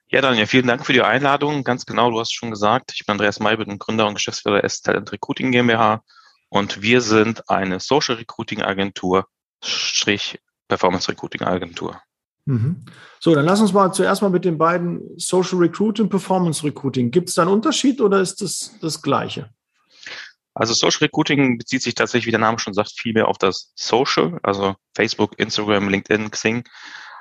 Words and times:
Ja, 0.08 0.22
Daniel, 0.22 0.46
vielen 0.46 0.68
Dank 0.68 0.86
für 0.86 0.94
die 0.94 1.02
Einladung. 1.02 1.64
Ganz 1.64 1.86
genau, 1.86 2.12
du 2.12 2.20
hast 2.20 2.32
schon 2.32 2.52
gesagt, 2.52 2.92
ich 2.94 3.06
bin 3.06 3.14
Andreas 3.14 3.40
May, 3.40 3.58
bin 3.58 3.80
Gründer 3.80 4.08
und 4.08 4.14
Geschäftsführer 4.14 4.56
der 4.56 4.64
S-Talent 4.66 5.12
Recruiting 5.12 5.52
GmbH 5.52 6.04
und 6.50 6.82
wir 6.82 7.02
sind 7.02 7.50
eine 7.50 7.80
Social 7.80 8.16
Recruiting 8.16 8.62
Agentur, 8.62 9.28
Strich 9.64 10.40
Performance 10.68 11.10
Recruiting 11.10 11.42
Agentur. 11.42 12.00
Mhm. 12.46 12.86
So, 13.20 13.34
dann 13.34 13.46
lass 13.46 13.60
uns 13.60 13.74
mal 13.74 13.92
zuerst 13.92 14.22
mal 14.22 14.30
mit 14.30 14.46
den 14.46 14.60
beiden 14.60 15.02
Social 15.18 15.58
Recruiting, 15.58 16.08
Performance 16.08 16.64
Recruiting. 16.64 17.10
Gibt 17.10 17.30
es 17.30 17.36
da 17.36 17.42
einen 17.42 17.52
Unterschied 17.52 18.00
oder 18.00 18.22
ist 18.22 18.42
das 18.42 18.76
das 18.82 19.02
Gleiche? 19.02 19.50
Also 20.54 20.74
Social 20.74 21.00
Recruiting 21.02 21.58
bezieht 21.58 21.82
sich 21.82 21.96
tatsächlich, 21.96 22.28
wie 22.28 22.32
der 22.32 22.40
Name 22.40 22.60
schon 22.60 22.74
sagt, 22.74 22.92
viel 22.96 23.14
mehr 23.14 23.28
auf 23.28 23.38
das 23.38 23.74
Social, 23.76 24.40
also 24.44 24.76
Facebook, 24.94 25.38
Instagram, 25.38 25.90
LinkedIn, 25.90 26.32
Xing. 26.32 26.64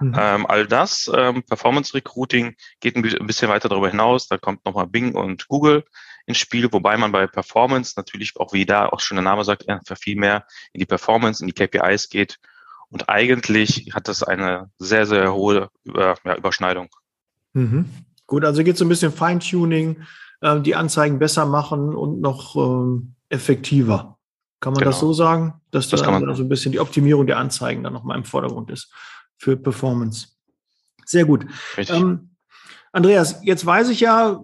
Mhm. 0.09 0.15
Ähm, 0.19 0.47
all 0.47 0.67
das, 0.67 1.11
ähm, 1.15 1.43
Performance 1.43 1.95
Recruiting 1.95 2.55
geht 2.81 2.97
ein 2.97 3.03
bisschen 3.03 3.49
weiter 3.49 3.69
darüber 3.69 3.89
hinaus. 3.89 4.29
Da 4.29 4.39
kommt 4.39 4.65
nochmal 4.65 4.87
Bing 4.87 5.15
und 5.15 5.49
Google 5.49 5.85
ins 6.27 6.39
Spiel, 6.39 6.73
wobei 6.73 6.97
man 6.97 7.13
bei 7.13 7.27
Performance 7.27 7.95
natürlich 7.97 8.33
auch 8.37 8.53
wie 8.53 8.67
da 8.67 8.87
auch 8.87 9.01
schon 9.01 9.17
der 9.17 9.25
Name 9.25 9.45
sagt, 9.45 9.69
einfach 9.69 9.99
viel 9.99 10.17
mehr 10.17 10.47
in 10.73 10.81
die 10.81 10.87
Performance, 10.87 11.43
in 11.43 11.49
die 11.49 11.55
KPIs 11.55 12.09
geht. 12.09 12.39
Und 12.91 13.09
eigentlich 13.09 13.91
hat 13.95 14.09
das 14.09 14.23
eine 14.23 14.71
sehr, 14.79 15.07
sehr 15.07 15.35
hohe 15.35 15.71
Über, 15.85 16.17
ja, 16.25 16.37
Überschneidung. 16.37 16.89
Mhm. 17.53 17.89
Gut, 18.27 18.45
also 18.45 18.63
geht 18.63 18.77
es 18.77 18.83
ein 18.83 18.89
bisschen 18.89 19.13
Feintuning, 19.13 20.03
äh, 20.41 20.61
die 20.61 20.75
Anzeigen 20.77 21.19
besser 21.19 21.47
machen 21.47 21.95
und 21.95 22.21
noch 22.21 22.57
ähm, 22.57 23.15
effektiver. 23.29 24.19
Kann 24.61 24.73
man 24.73 24.81
genau. 24.81 24.93
das 24.93 25.01
so 25.01 25.13
sagen, 25.13 25.61
dass 25.73 25.89
das 25.89 26.03
da 26.03 26.11
also 26.11 26.43
ein 26.43 26.49
bisschen 26.49 26.73
die 26.73 26.81
Optimierung 26.81 27.27
der 27.27 27.37
Anzeigen 27.37 27.83
dann 27.83 27.93
nochmal 27.93 28.17
im 28.17 28.25
Vordergrund 28.25 28.71
ist? 28.71 28.91
Für 29.45 29.59
Performance. 29.59 30.29
Sehr 31.05 31.27
gut. 31.27 31.45
Ähm, 31.77 32.31
Andreas, 32.93 33.41
jetzt 33.43 33.67
weiß 33.67 33.91
ich 33.91 34.01
ja, 34.01 34.43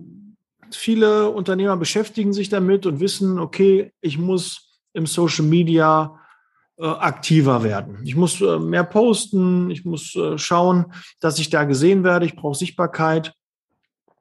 viele 0.71 1.31
Unternehmer 1.31 1.78
beschäftigen 1.78 2.34
sich 2.34 2.50
damit 2.50 2.84
und 2.84 3.00
wissen, 3.00 3.39
okay, 3.39 3.93
ich 4.03 4.19
muss 4.19 4.78
im 4.93 5.06
Social 5.06 5.47
Media 5.47 6.21
äh, 6.77 6.84
aktiver 6.84 7.62
werden. 7.62 8.00
Ich 8.05 8.15
muss 8.15 8.43
äh, 8.43 8.59
mehr 8.59 8.84
posten, 8.84 9.71
ich 9.71 9.87
muss 9.87 10.15
äh, 10.16 10.37
schauen, 10.37 10.93
dass 11.19 11.39
ich 11.39 11.49
da 11.49 11.65
gesehen 11.65 12.05
werde, 12.05 12.27
ich 12.27 12.37
brauche 12.37 12.59
Sichtbarkeit. 12.59 13.33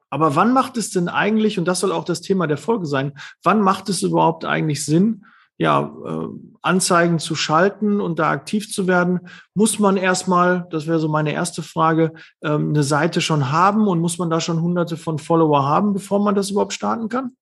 Aber 0.08 0.34
wann 0.34 0.54
macht 0.54 0.78
es 0.78 0.90
denn 0.90 1.08
eigentlich, 1.08 1.58
und 1.58 1.66
das 1.66 1.80
soll 1.80 1.92
auch 1.92 2.04
das 2.04 2.22
Thema 2.22 2.46
der 2.46 2.56
Folge 2.56 2.86
sein, 2.86 3.12
wann 3.42 3.60
macht 3.60 3.90
es 3.90 4.02
überhaupt 4.02 4.46
eigentlich 4.46 4.84
Sinn, 4.84 5.26
ja, 5.60 5.92
äh, 6.06 6.28
Anzeigen 6.62 7.18
zu 7.18 7.34
schalten 7.34 8.00
und 8.00 8.18
da 8.18 8.30
aktiv 8.30 8.72
zu 8.72 8.86
werden, 8.86 9.20
muss 9.52 9.78
man 9.78 9.98
erstmal, 9.98 10.66
das 10.70 10.86
wäre 10.86 10.98
so 10.98 11.08
meine 11.08 11.34
erste 11.34 11.62
Frage, 11.62 12.14
ähm, 12.42 12.70
eine 12.70 12.82
Seite 12.82 13.20
schon 13.20 13.52
haben 13.52 13.86
und 13.86 14.00
muss 14.00 14.16
man 14.16 14.30
da 14.30 14.40
schon 14.40 14.62
hunderte 14.62 14.96
von 14.96 15.18
Follower 15.18 15.66
haben, 15.66 15.92
bevor 15.92 16.18
man 16.18 16.34
das 16.34 16.50
überhaupt 16.50 16.72
starten 16.72 17.10
kann? 17.10 17.36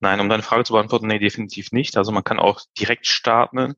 Nein, 0.00 0.20
um 0.20 0.30
deine 0.30 0.42
Frage 0.42 0.64
zu 0.64 0.72
beantworten, 0.72 1.06
nee, 1.06 1.18
definitiv 1.18 1.70
nicht. 1.70 1.98
Also 1.98 2.12
man 2.12 2.24
kann 2.24 2.38
auch 2.38 2.62
direkt 2.78 3.06
starten. 3.06 3.74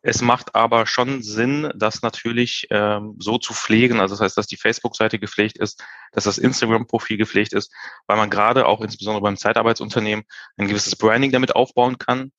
Es 0.00 0.22
macht 0.22 0.54
aber 0.54 0.86
schon 0.86 1.22
Sinn, 1.22 1.70
das 1.76 2.00
natürlich 2.00 2.68
ähm, 2.70 3.16
so 3.18 3.36
zu 3.36 3.52
pflegen. 3.52 4.00
Also 4.00 4.14
das 4.14 4.22
heißt, 4.22 4.38
dass 4.38 4.46
die 4.46 4.56
Facebook-Seite 4.56 5.18
gepflegt 5.18 5.58
ist, 5.58 5.84
dass 6.12 6.24
das 6.24 6.38
Instagram-Profil 6.38 7.18
gepflegt 7.18 7.52
ist, 7.52 7.70
weil 8.06 8.16
man 8.16 8.30
gerade 8.30 8.64
auch 8.64 8.80
insbesondere 8.80 9.22
beim 9.22 9.36
Zeitarbeitsunternehmen 9.36 10.24
ein 10.56 10.68
gewisses 10.68 10.96
Branding 10.96 11.32
damit 11.32 11.54
aufbauen 11.54 11.98
kann 11.98 12.32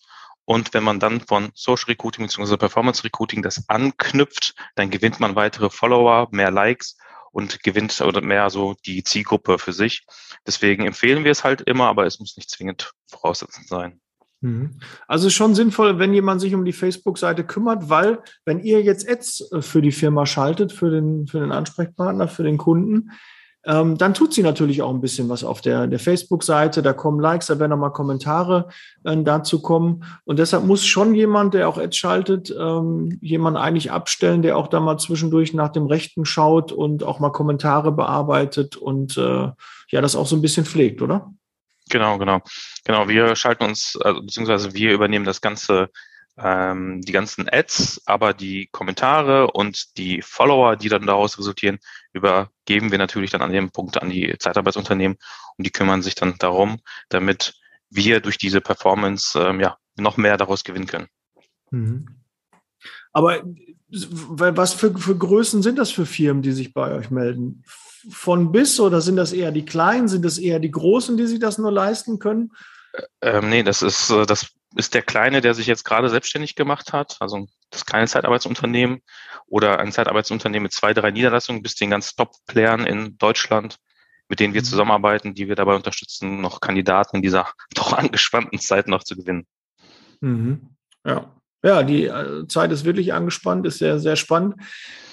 und 0.46 0.74
wenn 0.74 0.84
man 0.84 1.00
dann 1.00 1.22
von 1.22 1.52
Social 1.54 1.86
Recruiting 1.88 2.26
bzw. 2.26 2.58
Performance 2.58 3.04
Recruiting 3.04 3.42
das 3.42 3.68
anknüpft, 3.70 4.56
dann 4.76 4.90
gewinnt 4.90 5.20
man 5.20 5.36
weitere 5.36 5.70
Follower, 5.70 6.28
mehr 6.32 6.52
Likes 6.52 6.98
und 7.32 7.64
gewinnt 7.64 8.00
oder 8.02 8.22
mehr 8.22 8.50
so 8.50 8.76
die 8.86 9.04
Zielgruppe 9.04 9.58
für 9.58 9.74
sich. 9.74 10.06
Deswegen 10.46 10.86
empfehlen 10.86 11.24
wir 11.24 11.32
es 11.32 11.44
halt 11.44 11.62
immer, 11.62 11.88
aber 11.88 12.06
es 12.06 12.20
muss 12.20 12.38
nicht 12.38 12.50
zwingend 12.50 12.94
voraussetzend 13.08 13.68
sein. 13.68 14.02
Mhm. 14.42 14.80
Also 15.08 15.30
schon 15.30 15.56
sinnvoll, 15.56 16.00
wenn 16.00 16.14
jemand 16.14 16.42
sich 16.42 16.54
um 16.54 16.66
die 16.66 16.74
Facebook-Seite 16.74 17.46
kümmert, 17.46 17.90
weil 17.90 18.20
wenn 18.46 18.60
ihr 18.60 18.82
jetzt 18.82 19.10
Ads 19.10 19.52
äh, 19.54 19.62
für 19.62 19.82
die 19.82 19.94
Firma 19.94 20.26
schaltet, 20.26 20.74
für 20.74 20.92
den, 20.92 21.28
für 21.28 21.40
den 21.40 21.54
Ansprechpartner, 21.54 22.28
für 22.28 22.44
den 22.44 22.58
Kunden, 22.58 23.12
ähm, 23.66 23.98
dann 23.98 24.14
tut 24.14 24.34
sie 24.34 24.44
natürlich 24.44 24.82
auch 24.82 24.90
ein 24.90 25.00
bisschen 25.00 25.30
was 25.30 25.44
auf 25.44 25.62
der, 25.62 25.88
der 25.88 26.00
Facebook-Seite. 26.00 26.82
Da 26.82 26.92
kommen 26.94 27.20
Likes, 27.20 27.48
da 27.48 27.60
werden 27.60 27.72
nochmal 27.72 27.94
Kommentare 27.94 28.70
äh, 29.06 29.16
dazu 29.24 29.62
kommen. 29.62 30.04
Und 30.26 30.40
deshalb 30.40 30.66
muss 30.66 30.86
schon 30.86 31.16
jemand, 31.16 31.54
der 31.54 31.70
auch 31.70 31.78
Ads 31.78 31.96
schaltet, 31.96 32.56
ähm, 32.58 33.18
jemand 33.22 33.58
eigentlich 33.58 33.92
abstellen, 33.92 34.42
der 34.42 34.58
auch 34.58 34.68
da 34.68 34.80
mal 34.80 34.98
zwischendurch 34.98 35.54
nach 35.54 35.70
dem 35.70 35.86
Rechten 35.86 36.26
schaut 36.26 36.72
und 36.72 37.04
auch 37.04 37.20
mal 37.20 37.32
Kommentare 37.32 37.92
bearbeitet 37.92 38.76
und 38.76 39.18
äh, 39.18 39.50
ja, 39.90 40.02
das 40.02 40.16
auch 40.16 40.28
so 40.28 40.36
ein 40.36 40.42
bisschen 40.42 40.66
pflegt, 40.66 41.02
oder? 41.02 41.32
Genau, 41.90 42.18
genau. 42.18 42.42
Genau, 42.86 43.08
wir 43.08 43.36
schalten 43.36 43.64
uns, 43.64 43.98
also, 44.02 44.22
beziehungsweise 44.22 44.74
wir 44.74 44.94
übernehmen 44.94 45.26
das 45.26 45.42
ganze 45.42 45.90
ähm, 46.38 47.02
die 47.02 47.12
ganzen 47.12 47.48
Ads, 47.48 48.02
aber 48.06 48.34
die 48.34 48.68
Kommentare 48.72 49.52
und 49.52 49.98
die 49.98 50.22
Follower, 50.22 50.76
die 50.76 50.90
dann 50.90 51.06
daraus 51.06 51.38
resultieren, 51.38 51.80
übergeben 52.12 52.92
wir 52.92 52.98
natürlich 52.98 53.32
dann 53.32 53.42
an 53.42 53.52
dem 53.52 53.72
Punkt 53.72 54.02
an 54.02 54.10
die 54.10 54.36
Zeitarbeitsunternehmen 54.38 55.18
und 55.58 55.68
die 55.68 55.72
kümmern 55.72 56.02
sich 56.02 56.16
dann 56.16 56.36
darum, 56.40 56.80
damit 57.10 57.54
wir 57.90 58.20
durch 58.20 58.38
diese 58.38 58.62
Performance 58.62 59.40
ähm, 59.40 59.60
ja 59.60 59.78
noch 59.96 60.18
mehr 60.18 60.38
daraus 60.38 60.64
gewinnen 60.64 60.88
können. 60.88 61.08
Mhm. 61.70 62.08
Aber 63.12 63.44
was 63.90 64.74
für, 64.74 64.98
für 64.98 65.16
Größen 65.16 65.62
sind 65.62 65.78
das 65.78 65.92
für 65.92 66.08
Firmen, 66.08 66.42
die 66.42 66.52
sich 66.52 66.74
bei 66.74 66.92
euch 66.92 67.12
melden? 67.12 67.64
Von 68.10 68.52
bis 68.52 68.80
oder 68.80 69.02
sind 69.02 69.18
das 69.18 69.34
eher 69.34 69.52
die 69.52 69.66
kleinen, 69.66 70.08
sind 70.08 70.26
das 70.26 70.40
eher 70.40 70.60
die 70.60 70.72
großen, 70.72 71.16
die 71.16 71.28
sich 71.28 71.40
das 71.40 71.60
nur 71.60 71.72
leisten 71.72 72.18
können? 72.18 72.52
Ähm, 73.22 73.50
nee, 73.50 73.64
das 73.64 73.84
ist, 73.84 74.10
äh, 74.10 74.26
das 74.26 74.52
ist 74.76 74.94
der 74.94 75.02
Kleine, 75.02 75.42
der 75.42 75.54
sich 75.54 75.68
jetzt 75.68 75.84
gerade 75.84 76.10
selbstständig 76.10 76.56
gemacht 76.56 76.94
hat, 76.94 77.18
also 77.20 77.48
das 77.70 77.86
kleine 77.86 78.08
Zeitarbeitsunternehmen 78.08 79.02
oder 79.48 79.80
ein 79.80 79.92
Zeitarbeitsunternehmen 79.92 80.64
mit 80.64 80.74
zwei, 80.74 80.94
drei 80.94 81.12
Niederlassungen 81.12 81.62
bis 81.62 81.76
den 81.76 81.90
ganz 81.90 82.16
Top-Playern 82.16 82.86
in 82.86 83.18
Deutschland, 83.18 83.78
mit 84.30 84.40
denen 84.40 84.54
wir 84.54 84.62
mhm. 84.62 84.66
zusammenarbeiten, 84.66 85.34
die 85.34 85.48
wir 85.48 85.56
dabei 85.56 85.76
unterstützen, 85.76 86.42
noch 86.42 86.62
Kandidaten 86.62 87.18
in 87.18 87.22
dieser 87.22 87.52
doch 87.76 87.94
angespannten 87.94 88.60
Zeit 88.60 88.88
noch 88.88 89.04
zu 89.04 89.16
gewinnen. 89.16 89.46
Mhm. 90.22 90.76
Ja. 91.06 91.32
Ja, 91.66 91.82
die 91.82 92.08
äh, 92.08 92.46
Zeit 92.48 92.74
ist 92.74 92.84
wirklich 92.84 93.14
angespannt, 93.14 93.66
ist 93.66 93.78
sehr, 93.78 93.98
sehr 93.98 94.18
spannend. 94.18 94.56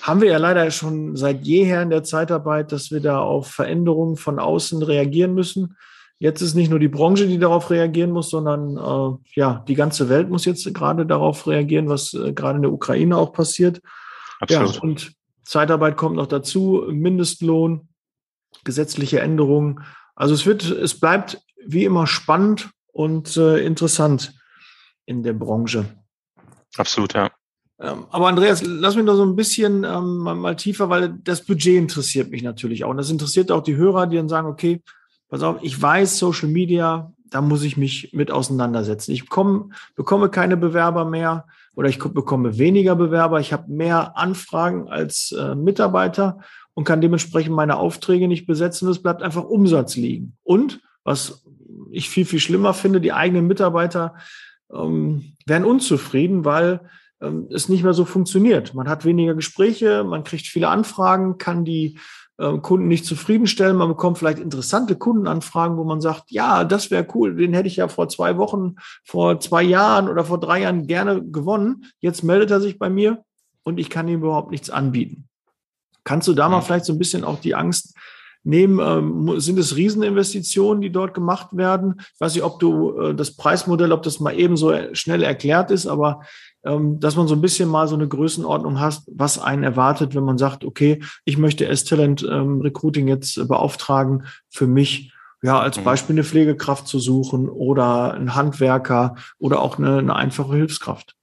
Haben 0.03 0.21
wir 0.21 0.31
ja 0.33 0.39
leider 0.39 0.69
schon 0.73 1.15
seit 1.15 1.43
jeher 1.43 1.81
in 1.81 1.91
der 1.91 2.03
Zeitarbeit, 2.03 2.73
dass 2.73 2.91
wir 2.91 2.99
da 2.99 3.21
auf 3.21 3.53
Veränderungen 3.53 4.17
von 4.17 4.41
außen 4.41 4.83
reagieren 4.83 5.33
müssen. 5.33 5.77
Jetzt 6.23 6.43
ist 6.43 6.55
nicht 6.55 6.69
nur 6.69 6.79
die 6.79 6.89
Branche, 6.89 7.27
die 7.27 7.39
darauf 7.39 7.71
reagieren 7.71 8.11
muss, 8.11 8.29
sondern 8.29 8.77
äh, 8.77 9.17
ja, 9.41 9.65
die 9.67 9.75
ganze 9.75 10.11
Welt 10.11 10.29
muss 10.29 10.45
jetzt 10.45 10.73
gerade 10.75 11.07
darauf 11.07 11.47
reagieren, 11.47 11.89
was 11.89 12.13
äh, 12.13 12.35
gerade 12.35 12.57
in 12.57 12.63
der 12.63 12.73
Ukraine 12.73 13.17
auch 13.17 13.33
passiert. 13.33 13.81
Absolut. 14.39 14.75
Ja, 14.75 14.81
und 14.83 15.13
Zeitarbeit 15.45 15.97
kommt 15.97 16.17
noch 16.17 16.27
dazu, 16.27 16.85
Mindestlohn, 16.91 17.89
gesetzliche 18.65 19.21
Änderungen. 19.21 19.81
Also 20.15 20.35
es 20.35 20.45
wird, 20.45 20.63
es 20.71 21.01
bleibt 21.01 21.41
wie 21.67 21.87
immer 21.87 22.07
spannend 22.07 22.69
und 22.93 23.39
äh, 23.39 23.65
interessant 23.65 24.35
in 25.07 25.23
der 25.23 25.33
Branche. 25.33 25.87
Absolut, 26.77 27.15
ja. 27.15 27.31
Ähm, 27.81 28.05
aber 28.11 28.29
Andreas, 28.29 28.63
lass 28.63 28.95
mich 28.95 29.07
noch 29.07 29.17
so 29.17 29.25
ein 29.25 29.37
bisschen 29.37 29.85
ähm, 29.85 30.19
mal, 30.19 30.55
tiefer, 30.55 30.91
weil 30.91 31.19
das 31.25 31.47
Budget 31.47 31.79
interessiert 31.79 32.31
mich 32.31 32.43
natürlich 32.43 32.85
auch. 32.85 32.91
Und 32.91 32.99
das 32.99 33.11
interessiert 33.11 33.51
auch 33.51 33.63
die 33.63 33.77
Hörer, 33.77 34.07
die 34.07 34.19
dann 34.19 34.29
sagen, 34.29 34.49
okay, 34.49 34.83
pass 35.31 35.43
auf, 35.43 35.57
ich 35.63 35.81
weiß, 35.81 36.19
Social 36.19 36.49
Media, 36.49 37.13
da 37.31 37.41
muss 37.41 37.63
ich 37.63 37.77
mich 37.77 38.11
mit 38.13 38.31
auseinandersetzen. 38.31 39.13
Ich 39.13 39.25
bekomme, 39.25 39.71
bekomme 39.95 40.29
keine 40.29 40.57
Bewerber 40.57 41.05
mehr 41.05 41.47
oder 41.75 41.89
ich 41.89 41.99
bekomme 41.99 42.59
weniger 42.59 42.97
Bewerber. 42.97 43.41
Ich 43.41 43.53
habe 43.53 43.71
mehr 43.71 44.19
Anfragen 44.19 44.89
als 44.89 45.33
äh, 45.33 45.55
Mitarbeiter 45.55 46.41
und 46.75 46.85
kann 46.85 47.01
dementsprechend 47.01 47.55
meine 47.55 47.77
Aufträge 47.77 48.29
nicht 48.29 48.47
besetzen. 48.47 48.89
Es 48.89 49.01
bleibt 49.01 49.23
einfach 49.23 49.45
Umsatz 49.45 49.97
liegen. 49.97 50.37
Und 50.43 50.81
was 51.05 51.45
ich 51.91 52.11
viel, 52.11 52.25
viel 52.25 52.41
schlimmer 52.41 52.75
finde, 52.75 53.01
die 53.01 53.13
eigenen 53.13 53.47
Mitarbeiter 53.47 54.15
ähm, 54.73 55.37
werden 55.47 55.65
unzufrieden, 55.65 56.45
weil 56.45 56.81
ähm, 57.21 57.49
es 57.51 57.69
nicht 57.69 57.83
mehr 57.83 57.95
so 57.95 58.05
funktioniert. 58.05 58.75
Man 58.75 58.89
hat 58.89 59.05
weniger 59.05 59.35
Gespräche, 59.35 60.05
man 60.05 60.25
kriegt 60.25 60.47
viele 60.47 60.69
Anfragen, 60.69 61.39
kann 61.39 61.65
die 61.65 61.99
Kunden 62.63 62.89
nicht 62.89 63.05
zufriedenstellen. 63.05 63.77
Man 63.77 63.89
bekommt 63.89 64.19
vielleicht 64.19 64.39
interessante 64.39 64.97
Kundenanfragen, 64.97 65.77
wo 65.77 65.85
man 65.85 66.01
sagt, 66.01 66.31
ja, 66.31 66.65
das 66.65 66.91
wäre 66.91 67.07
cool, 67.15 67.37
den 67.37 67.55
hätte 67.55 67.69
ich 67.69 67.77
ja 67.77 67.89
vor 67.89 68.09
zwei 68.09 68.39
Wochen, 68.39 68.77
vor 69.05 69.41
zwei 69.41 69.63
Jahren 69.63 70.09
oder 70.09 70.25
vor 70.25 70.41
drei 70.41 70.63
Jahren 70.63 70.87
gerne 70.87 71.23
gewonnen. 71.23 71.85
Jetzt 72.01 72.25
meldet 72.25 72.51
er 72.51 72.61
sich 72.61 72.79
bei 72.79 72.89
mir 72.89 73.23
und 73.63 73.79
ich 73.79 73.91
kann 73.91 74.09
ihm 74.09 74.21
überhaupt 74.21 74.51
nichts 74.51 74.71
anbieten. 74.71 75.29
Kannst 76.05 76.29
du 76.29 76.35
da 76.35 76.49
mal 76.49 76.63
vielleicht 76.63 76.87
so 76.87 76.93
ein 76.93 76.99
bisschen 76.99 77.25
auch 77.25 77.41
die 77.41 77.55
Angst 77.55 77.95
nehmen? 78.43 78.81
Ähm, 78.81 79.39
sind 79.41 79.59
es 79.59 79.77
Rieseninvestitionen, 79.77 80.81
die 80.81 80.91
dort 80.91 81.15
gemacht 81.15 81.57
werden? 81.57 81.97
Ich 81.99 82.21
weiß 82.21 82.35
nicht, 82.35 82.45
ob 82.45 82.59
du 82.59 82.99
äh, 82.99 83.15
das 83.15 83.37
Preismodell, 83.37 83.93
ob 83.93 84.03
das 84.03 84.19
mal 84.19 84.39
eben 84.39 84.57
so 84.57 84.73
schnell 84.95 85.23
erklärt 85.23 85.71
ist, 85.71 85.87
aber 85.87 86.21
ähm, 86.21 86.27
dass 86.63 87.17
man 87.17 87.27
so 87.27 87.35
ein 87.35 87.41
bisschen 87.41 87.69
mal 87.69 87.89
so 87.89 87.95
eine 87.95 88.09
Größenordnung 88.09 88.81
hat, 88.81 89.03
was 89.07 89.39
einen 89.39 89.63
erwartet, 89.63 90.15
wenn 90.15 90.25
man 90.25 90.39
sagt, 90.39 90.65
okay, 90.65 91.03
ich 91.25 91.39
möchte 91.39 91.67
S-Talent 91.67 92.27
ähm, 92.29 92.61
Recruiting 92.61 93.09
jetzt 93.09 93.49
beauftragen, 93.49 94.25
für 94.49 94.67
mich 94.67 95.13
ja 95.43 95.59
als 95.59 95.79
mhm. 95.79 95.85
Beispiel 95.85 96.15
eine 96.15 96.25
Pflegekraft 96.25 96.87
zu 96.87 96.99
suchen 96.99 97.49
oder 97.49 98.15
ein 98.15 98.35
Handwerker 98.35 99.15
oder 99.39 99.61
auch 99.61 99.79
eine, 99.79 99.99
eine 99.99 100.17
einfache 100.17 100.55
Hilfskraft. 100.55 101.17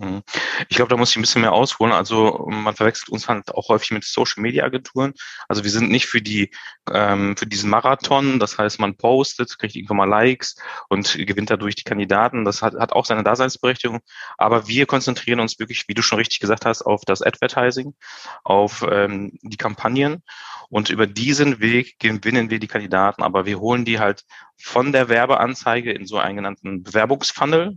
Mhm. 0.00 0.22
Ich 0.70 0.76
glaube, 0.76 0.88
da 0.88 0.96
muss 0.96 1.10
ich 1.10 1.16
ein 1.16 1.20
bisschen 1.20 1.42
mehr 1.42 1.52
ausholen. 1.52 1.92
Also 1.92 2.46
man 2.48 2.74
verwechselt 2.74 3.10
uns 3.10 3.28
halt 3.28 3.54
auch 3.54 3.68
häufig 3.68 3.90
mit 3.90 4.02
Social 4.04 4.40
Media 4.40 4.64
Agenturen. 4.64 5.12
Also 5.46 5.62
wir 5.62 5.70
sind 5.70 5.90
nicht 5.90 6.06
für 6.06 6.22
die 6.22 6.50
ähm, 6.90 7.36
für 7.36 7.46
diesen 7.46 7.68
Marathon. 7.68 8.38
Das 8.38 8.56
heißt, 8.56 8.80
man 8.80 8.96
postet, 8.96 9.58
kriegt 9.58 9.76
irgendwann 9.76 9.98
mal 9.98 10.08
Likes 10.08 10.56
und 10.88 11.18
gewinnt 11.26 11.50
dadurch 11.50 11.74
die 11.74 11.84
Kandidaten. 11.84 12.46
Das 12.46 12.62
hat, 12.62 12.74
hat 12.76 12.92
auch 12.92 13.04
seine 13.04 13.24
Daseinsberechtigung. 13.24 14.00
Aber 14.38 14.66
wir 14.68 14.86
konzentrieren 14.86 15.38
uns 15.38 15.58
wirklich, 15.58 15.84
wie 15.86 15.94
du 15.94 16.00
schon 16.00 16.18
richtig 16.18 16.40
gesagt 16.40 16.64
hast, 16.64 16.80
auf 16.80 17.02
das 17.04 17.20
Advertising, 17.20 17.94
auf 18.42 18.82
ähm, 18.90 19.38
die 19.42 19.58
Kampagnen 19.58 20.22
und 20.70 20.88
über 20.88 21.06
diesen 21.06 21.60
Weg 21.60 21.98
gewinnen 21.98 22.48
wir 22.48 22.58
die 22.58 22.68
Kandidaten. 22.68 23.22
Aber 23.22 23.44
wir 23.44 23.60
holen 23.60 23.84
die 23.84 23.98
halt 23.98 24.24
von 24.56 24.92
der 24.92 25.10
Werbeanzeige 25.10 25.92
in 25.92 26.06
so 26.06 26.16
einen 26.16 26.36
genannten 26.36 26.82
Bewerbungsfunnel 26.84 27.76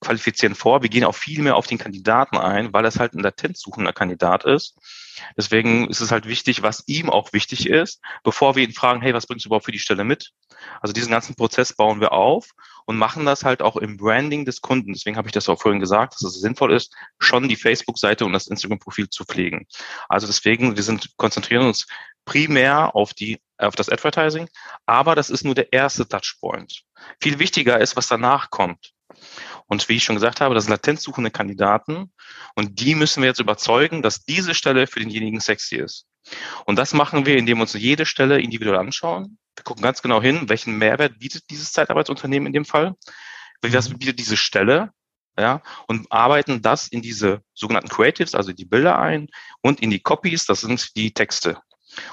qualifizieren 0.00 0.54
vor. 0.54 0.82
Wir 0.82 0.88
gehen 0.88 1.04
auch 1.04 1.14
viel 1.14 1.42
mehr 1.42 1.56
auf 1.56 1.66
den 1.66 1.78
Kandidaten 1.78 2.36
ein, 2.36 2.72
weil 2.72 2.84
es 2.84 2.98
halt 2.98 3.14
ein 3.14 3.20
latent 3.20 3.56
suchender 3.56 3.92
Kandidat 3.92 4.44
ist. 4.44 4.76
Deswegen 5.36 5.88
ist 5.88 6.00
es 6.00 6.10
halt 6.10 6.26
wichtig, 6.26 6.62
was 6.62 6.84
ihm 6.86 7.08
auch 7.10 7.32
wichtig 7.32 7.68
ist, 7.68 8.00
bevor 8.22 8.56
wir 8.56 8.64
ihn 8.64 8.72
fragen, 8.72 9.00
hey, 9.00 9.14
was 9.14 9.26
bringst 9.26 9.44
du 9.44 9.48
überhaupt 9.48 9.64
für 9.64 9.72
die 9.72 9.78
Stelle 9.78 10.04
mit? 10.04 10.32
Also 10.80 10.92
diesen 10.92 11.10
ganzen 11.10 11.34
Prozess 11.34 11.72
bauen 11.72 12.00
wir 12.00 12.12
auf 12.12 12.50
und 12.84 12.96
machen 12.96 13.24
das 13.24 13.44
halt 13.44 13.62
auch 13.62 13.76
im 13.76 13.96
Branding 13.96 14.44
des 14.44 14.60
Kunden. 14.60 14.92
Deswegen 14.92 15.16
habe 15.16 15.28
ich 15.28 15.32
das 15.32 15.48
auch 15.48 15.60
vorhin 15.60 15.80
gesagt, 15.80 16.14
dass 16.14 16.22
es 16.22 16.40
sinnvoll 16.40 16.72
ist, 16.72 16.94
schon 17.18 17.48
die 17.48 17.56
Facebook-Seite 17.56 18.24
und 18.24 18.32
das 18.32 18.46
Instagram-Profil 18.46 19.08
zu 19.08 19.24
pflegen. 19.24 19.66
Also 20.08 20.26
deswegen, 20.26 20.76
wir 20.76 20.82
sind, 20.82 21.16
konzentrieren 21.16 21.66
uns 21.66 21.86
primär 22.24 22.94
auf 22.94 23.14
die, 23.14 23.40
auf 23.58 23.74
das 23.74 23.88
Advertising, 23.88 24.48
aber 24.84 25.14
das 25.14 25.30
ist 25.30 25.44
nur 25.44 25.54
der 25.54 25.72
erste 25.72 26.06
Touchpoint. 26.06 26.82
Viel 27.20 27.38
wichtiger 27.38 27.80
ist, 27.80 27.96
was 27.96 28.08
danach 28.08 28.50
kommt. 28.50 28.92
Und 29.66 29.88
wie 29.88 29.96
ich 29.96 30.04
schon 30.04 30.16
gesagt 30.16 30.40
habe, 30.40 30.54
das 30.54 30.64
sind 30.64 30.70
latenzsuchende 30.70 31.30
Kandidaten 31.30 32.12
und 32.54 32.80
die 32.80 32.94
müssen 32.94 33.22
wir 33.22 33.28
jetzt 33.28 33.40
überzeugen, 33.40 34.02
dass 34.02 34.24
diese 34.24 34.54
Stelle 34.54 34.86
für 34.86 35.00
denjenigen 35.00 35.40
sexy 35.40 35.76
ist. 35.76 36.06
Und 36.64 36.76
das 36.76 36.92
machen 36.92 37.26
wir, 37.26 37.36
indem 37.36 37.58
wir 37.58 37.62
uns 37.62 37.72
jede 37.74 38.06
Stelle 38.06 38.40
individuell 38.40 38.78
anschauen. 38.78 39.38
Wir 39.56 39.64
gucken 39.64 39.82
ganz 39.82 40.02
genau 40.02 40.20
hin, 40.20 40.48
welchen 40.48 40.76
Mehrwert 40.78 41.18
bietet 41.18 41.44
dieses 41.50 41.72
Zeitarbeitsunternehmen 41.72 42.46
in 42.46 42.52
dem 42.52 42.64
Fall. 42.64 42.94
Was 43.62 43.88
mhm. 43.88 43.98
bietet 43.98 44.18
diese 44.18 44.36
Stelle? 44.36 44.90
Ja, 45.38 45.60
und 45.86 46.10
arbeiten 46.10 46.62
das 46.62 46.88
in 46.88 47.02
diese 47.02 47.42
sogenannten 47.52 47.90
Creatives, 47.90 48.34
also 48.34 48.54
die 48.54 48.64
Bilder 48.64 48.98
ein 48.98 49.28
und 49.60 49.80
in 49.82 49.90
die 49.90 50.00
Copies, 50.00 50.46
das 50.46 50.62
sind 50.62 50.96
die 50.96 51.12
Texte. 51.12 51.60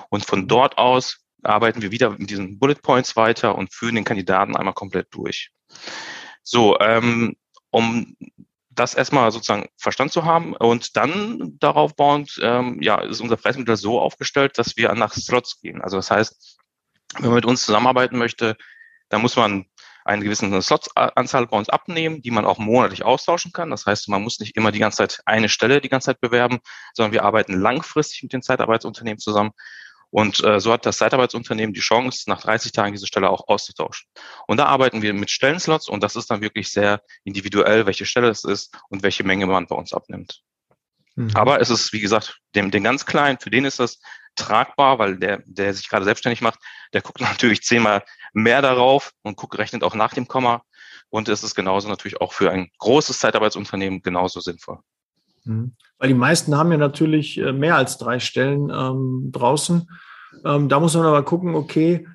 Und 0.10 0.26
von 0.26 0.50
dort 0.50 0.78
aus 0.78 1.20
arbeiten 1.42 1.82
wir 1.82 1.92
wieder 1.92 2.10
mit 2.10 2.30
diesen 2.30 2.60
Bullet 2.60 2.76
Points 2.82 3.16
weiter 3.16 3.56
und 3.56 3.74
führen 3.74 3.96
den 3.96 4.04
Kandidaten 4.04 4.58
einmal 4.58 4.74
komplett 4.74 5.08
durch. 5.12 5.52
So, 6.44 6.78
ähm, 6.80 7.36
um 7.72 8.16
das 8.70 8.96
erstmal 8.96 9.32
sozusagen 9.32 9.70
verstanden 9.78 10.12
zu 10.12 10.26
haben 10.26 10.56
und 10.56 10.96
dann 10.96 11.58
darauf 11.60 11.96
bauend, 11.96 12.40
ähm, 12.42 12.82
ja, 12.82 13.00
ist 13.02 13.22
unser 13.22 13.38
Preismittel 13.38 13.78
so 13.78 14.00
aufgestellt, 14.00 14.58
dass 14.58 14.78
wir 14.78 14.94
nach 14.94 15.14
Slots 15.14 15.62
gehen. 15.62 15.82
Also 15.82 15.98
das 15.98 16.12
heißt, 16.12 16.60
wenn 17.16 17.28
man 17.28 17.36
mit 17.36 17.46
uns 17.46 17.66
zusammenarbeiten 17.66 18.18
möchte, 18.18 18.58
dann 19.10 19.22
muss 19.22 19.36
man 19.36 19.66
eine 20.06 20.24
gewisse 20.24 20.62
Slotsanzahl 20.62 21.48
bei 21.48 21.58
uns 21.58 21.70
abnehmen, 21.70 22.22
die 22.22 22.32
man 22.32 22.46
auch 22.46 22.58
monatlich 22.58 23.06
austauschen 23.06 23.54
kann. 23.54 23.70
Das 23.70 23.86
heißt, 23.86 24.10
man 24.10 24.22
muss 24.22 24.40
nicht 24.40 24.58
immer 24.58 24.72
die 24.72 24.80
ganze 24.80 24.98
Zeit 24.98 25.22
eine 25.26 25.50
Stelle 25.50 25.80
die 25.80 25.90
ganze 25.90 26.08
Zeit 26.08 26.20
bewerben, 26.20 26.60
sondern 26.94 27.14
wir 27.14 27.24
arbeiten 27.24 27.54
langfristig 27.54 28.24
mit 28.24 28.34
den 28.34 28.42
Zeitarbeitsunternehmen 28.42 29.20
zusammen 29.20 29.52
und 30.14 30.44
äh, 30.44 30.60
so 30.60 30.72
hat 30.72 30.86
das 30.86 31.00
Zeitarbeitsunternehmen 31.00 31.74
die 31.74 31.80
Chance, 31.80 32.30
nach 32.30 32.40
30 32.40 32.72
Tagen 32.72 32.94
diese 32.94 33.08
Stelle 33.08 33.32
auch 33.32 33.48
auszutauschen. 33.48 34.08
Und 34.46 34.58
da 34.58 34.66
arbeiten 34.66 35.02
wir 35.02 35.12
mit 35.12 35.32
Stellenslots 35.32 35.90
und 35.90 36.04
das 36.04 36.16
ist 36.16 36.30
dann 36.30 36.42
wirklich 36.42 36.70
sehr 36.72 37.02
individuell, 37.24 37.88
welche 37.88 38.06
Stelle 38.06 38.30
es 38.30 38.44
ist 38.44 38.78
und 38.90 39.02
welche 39.02 39.24
Menge 39.24 39.48
man 39.48 39.66
bei 39.66 39.76
uns 39.76 39.92
abnimmt. 39.92 40.44
Mhm. 41.16 41.32
Aber 41.34 41.62
es 41.62 41.72
ist, 41.72 41.94
wie 41.94 42.00
gesagt, 42.00 42.40
dem, 42.54 42.70
den 42.70 42.84
ganz 42.84 43.08
Kleinen, 43.08 43.40
für 43.40 43.50
den 43.50 43.66
ist 43.66 43.80
das 43.80 44.00
tragbar, 44.36 45.00
weil 45.00 45.18
der, 45.18 45.42
der 45.48 45.74
sich 45.74 45.90
gerade 45.90 46.06
selbstständig 46.06 46.42
macht, 46.42 46.60
der 46.94 47.02
guckt 47.02 47.22
natürlich 47.22 47.64
zehnmal 47.64 48.04
mehr 48.34 48.62
darauf 48.62 49.14
und 49.24 49.36
guckt, 49.36 49.58
rechnet 49.58 49.84
auch 49.84 49.96
nach 49.96 50.14
dem 50.14 50.28
Komma. 50.28 50.62
Und 51.10 51.28
es 51.28 51.44
ist 51.44 51.56
genauso 51.56 51.90
natürlich 51.90 52.22
auch 52.22 52.34
für 52.34 52.52
ein 52.52 52.70
großes 52.78 53.18
Zeitarbeitsunternehmen 53.18 54.04
genauso 54.04 54.42
sinnvoll. 54.42 54.78
Mhm. 55.46 55.76
Weil 55.98 56.08
die 56.10 56.14
meisten 56.14 56.56
haben 56.56 56.72
ja 56.72 56.78
natürlich 56.78 57.38
äh, 57.38 57.52
mehr 57.52 57.76
als 57.76 57.98
drei 57.98 58.20
Stellen 58.20 58.70
ähm, 58.70 59.30
draußen. 59.32 59.90
Ähm, 60.46 60.70
da 60.70 60.80
muss 60.80 60.96
man 60.96 61.06
aber 61.06 61.24
gucken, 61.24 61.56
okay, 61.56 62.08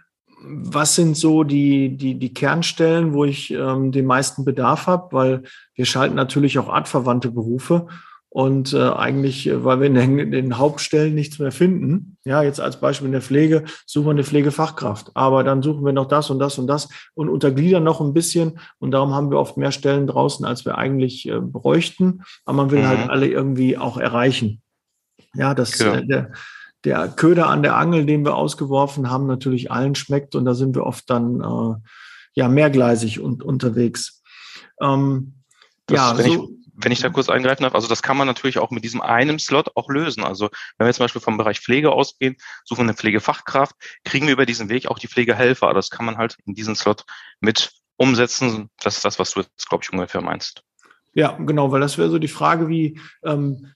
was 0.42 0.94
sind 0.94 1.16
so 1.16 1.42
die, 1.42 1.96
die, 1.96 2.14
die 2.14 2.32
Kernstellen, 2.32 3.12
wo 3.12 3.25
ich 3.25 3.50
ähm, 3.50 3.92
den 3.92 4.06
meisten 4.06 4.44
Bedarf 4.44 4.87
habe, 4.87 5.12
weil 5.12 5.42
wir 5.75 5.84
schalten 5.84 6.14
natürlich 6.14 6.58
auch 6.58 6.68
artverwandte 6.68 7.30
Berufe 7.30 7.88
und 8.30 8.75
äh, 8.75 8.90
eigentlich, 8.90 9.46
äh, 9.46 9.64
weil 9.64 9.80
wir 9.80 9.87
in 9.87 9.94
den, 9.94 10.18
in 10.18 10.30
den, 10.30 10.58
Hauptstellen 10.58 11.14
nichts 11.14 11.38
mehr 11.38 11.50
finden, 11.50 12.18
ja, 12.25 12.42
jetzt 12.42 12.60
als 12.60 12.78
Beispiel 12.78 13.06
in 13.06 13.12
der 13.12 13.22
Pflege, 13.22 13.64
suchen 13.87 14.06
wir 14.06 14.10
eine 14.10 14.25
Pflegefachkraft. 14.25 15.10
Aber 15.14 15.44
dann 15.44 15.62
suchen 15.62 15.84
wir 15.84 15.92
noch 15.92 16.06
das 16.06 16.28
und 16.28 16.38
das 16.38 16.58
und 16.58 16.66
das 16.66 16.88
und 17.14 17.30
untergliedern 17.30 17.84
noch 17.84 18.00
ein 18.00 18.12
bisschen. 18.12 18.60
Und 18.78 18.90
darum 18.90 19.14
haben 19.14 19.30
wir 19.30 19.38
oft 19.38 19.56
mehr 19.56 19.72
Stellen 19.72 20.06
draußen, 20.06 20.44
als 20.44 20.66
wir 20.66 20.76
eigentlich 20.76 21.26
äh, 21.28 21.40
bräuchten. 21.40 22.22
Aber 22.44 22.58
man 22.58 22.70
will 22.70 22.87
halt 22.87 22.98
mhm. 22.98 23.02
halt 23.02 23.10
alle 23.10 23.28
irgendwie 23.28 23.78
auch 23.78 23.96
erreichen. 23.96 24.60
Ja, 25.34 25.54
das 25.54 25.78
genau. 25.78 25.94
äh, 25.94 26.06
der, 26.06 26.32
der 26.85 27.08
Köder 27.08 27.49
an 27.49 27.62
der 27.62 27.76
Angel, 27.76 28.06
den 28.06 28.25
wir 28.25 28.37
ausgeworfen 28.37 29.11
haben, 29.11 29.26
natürlich 29.26 29.70
allen 29.70 29.94
schmeckt. 29.94 30.35
Und 30.35 30.44
da 30.44 30.54
sind 30.54 30.75
wir 30.75 30.85
oft 30.85 31.08
dann 31.11 31.40
äh, 31.40 31.75
ja 32.35 32.49
mehrgleisig 32.49 33.20
und 33.20 33.42
unterwegs. 33.42 34.23
Ähm, 34.80 35.35
ja, 35.90 36.14
so, 36.14 36.50
wenn 36.80 36.92
ich 36.92 37.00
da 37.00 37.08
kurz 37.08 37.28
eingreifen 37.28 37.64
darf, 37.64 37.75
also 37.75 37.88
das 37.88 38.02
kann 38.02 38.16
man 38.16 38.26
natürlich 38.26 38.58
auch 38.58 38.70
mit 38.70 38.85
diesem 38.85 39.00
einen 39.00 39.38
Slot 39.38 39.73
auch 39.75 39.88
lösen. 39.88 40.23
Also 40.23 40.49
wenn 40.76 40.87
wir 40.87 40.94
zum 40.94 41.04
Beispiel 41.04 41.20
vom 41.20 41.37
Bereich 41.37 41.61
Pflege 41.61 41.90
ausgehen, 41.90 42.37
suchen 42.64 42.82
eine 42.82 42.94
Pflegefachkraft, 42.94 43.75
kriegen 44.04 44.26
wir 44.26 44.35
über 44.35 44.47
diesen 44.47 44.68
Weg 44.68 44.87
auch 44.87 44.99
die 44.99 45.08
Pflegehelfer. 45.08 45.75
Das 45.75 45.90
kann 45.90 46.06
man 46.06 46.16
halt 46.16 46.37
in 46.47 46.54
diesen 46.54 46.76
Slot 46.76 47.04
mit 47.40 47.73
umsetzen. 47.97 48.70
Das 48.80 48.97
ist 48.97 49.04
das, 49.04 49.18
was 49.18 49.32
du 49.32 49.40
jetzt, 49.40 49.68
glaube 49.68 49.82
ich, 49.82 49.92
ungefähr 49.92 50.20
meinst. 50.20 50.62
Ja, 51.14 51.32
genau, 51.32 51.73
weil 51.73 51.80
das 51.80 51.99
wäre 51.99 52.11
so 52.11 52.18
die 52.20 52.28
Frage, 52.28 52.68
wie 52.68 53.00
ähm, 53.25 53.73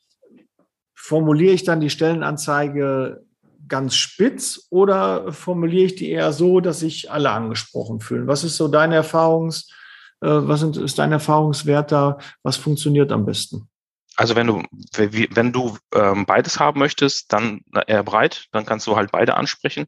formuliere 1.02 1.52
ich 1.52 1.64
dann 1.64 1.80
die 1.80 1.90
Stellenanzeige 1.90 3.24
ganz 3.66 3.96
spitz 3.96 4.68
oder 4.70 5.32
formuliere 5.32 5.86
ich 5.86 5.96
die 5.96 6.10
eher 6.10 6.32
so, 6.32 6.60
dass 6.60 6.78
sich 6.78 7.10
alle 7.10 7.30
angesprochen 7.30 7.98
fühlen? 7.98 8.28
Was 8.28 8.44
ist 8.44 8.56
so 8.56 8.68
deine 8.68 8.94
Erfahrungs, 8.94 9.68
äh, 10.20 10.28
was 10.28 10.62
ist 10.62 11.00
dein 11.00 11.10
Erfahrungswert 11.10 11.90
da? 11.90 12.18
Was 12.44 12.56
funktioniert 12.56 13.10
am 13.10 13.26
besten? 13.26 13.68
Also 14.16 14.36
wenn 14.36 14.46
du, 14.46 14.62
wenn 14.94 15.52
du 15.52 15.78
ähm, 15.94 16.26
beides 16.26 16.60
haben 16.60 16.78
möchtest, 16.78 17.32
dann 17.32 17.62
eher 17.86 18.02
breit, 18.02 18.46
dann 18.52 18.66
kannst 18.66 18.86
du 18.86 18.96
halt 18.96 19.10
beide 19.10 19.36
ansprechen, 19.36 19.86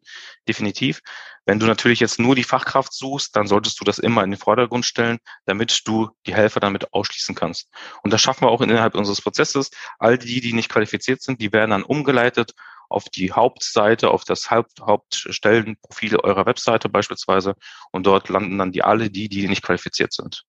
definitiv. 0.48 1.00
Wenn 1.46 1.58
du 1.58 1.66
natürlich 1.66 2.00
jetzt 2.00 2.18
nur 2.18 2.34
die 2.34 2.44
Fachkraft 2.44 2.94
suchst, 2.94 3.36
dann 3.36 3.46
solltest 3.46 3.78
du 3.78 3.84
das 3.84 3.98
immer 3.98 4.24
in 4.24 4.30
den 4.30 4.40
Vordergrund 4.40 4.86
stellen, 4.86 5.18
damit 5.44 5.82
du 5.84 6.08
die 6.26 6.34
Helfer 6.34 6.60
damit 6.60 6.94
ausschließen 6.94 7.34
kannst. 7.34 7.68
Und 8.02 8.14
das 8.14 8.22
schaffen 8.22 8.46
wir 8.46 8.50
auch 8.50 8.62
innerhalb 8.62 8.94
unseres 8.94 9.20
Prozesses. 9.20 9.70
All 9.98 10.16
die, 10.16 10.40
die 10.40 10.54
nicht 10.54 10.70
qualifiziert 10.70 11.20
sind, 11.20 11.42
die 11.42 11.52
werden 11.52 11.70
dann 11.70 11.82
umgeleitet 11.82 12.54
auf 12.88 13.04
die 13.10 13.32
Hauptseite, 13.32 14.10
auf 14.10 14.24
das 14.24 14.50
Haupt, 14.50 14.80
Hauptstellenprofil 14.80 16.16
eurer 16.16 16.46
Webseite 16.46 16.88
beispielsweise. 16.88 17.56
Und 17.92 18.06
dort 18.06 18.30
landen 18.30 18.56
dann 18.56 18.72
die 18.72 18.82
alle 18.82 19.10
die, 19.10 19.28
die 19.28 19.46
nicht 19.48 19.62
qualifiziert 19.62 20.14
sind. 20.14 20.44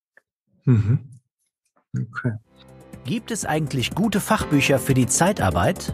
Mhm. 0.64 1.20
Okay. 1.94 2.34
Gibt 3.06 3.30
es 3.30 3.46
eigentlich 3.46 3.94
gute 3.94 4.20
Fachbücher 4.20 4.80
für 4.80 4.96
die 4.96 5.06
Zeitarbeit? 5.06 5.94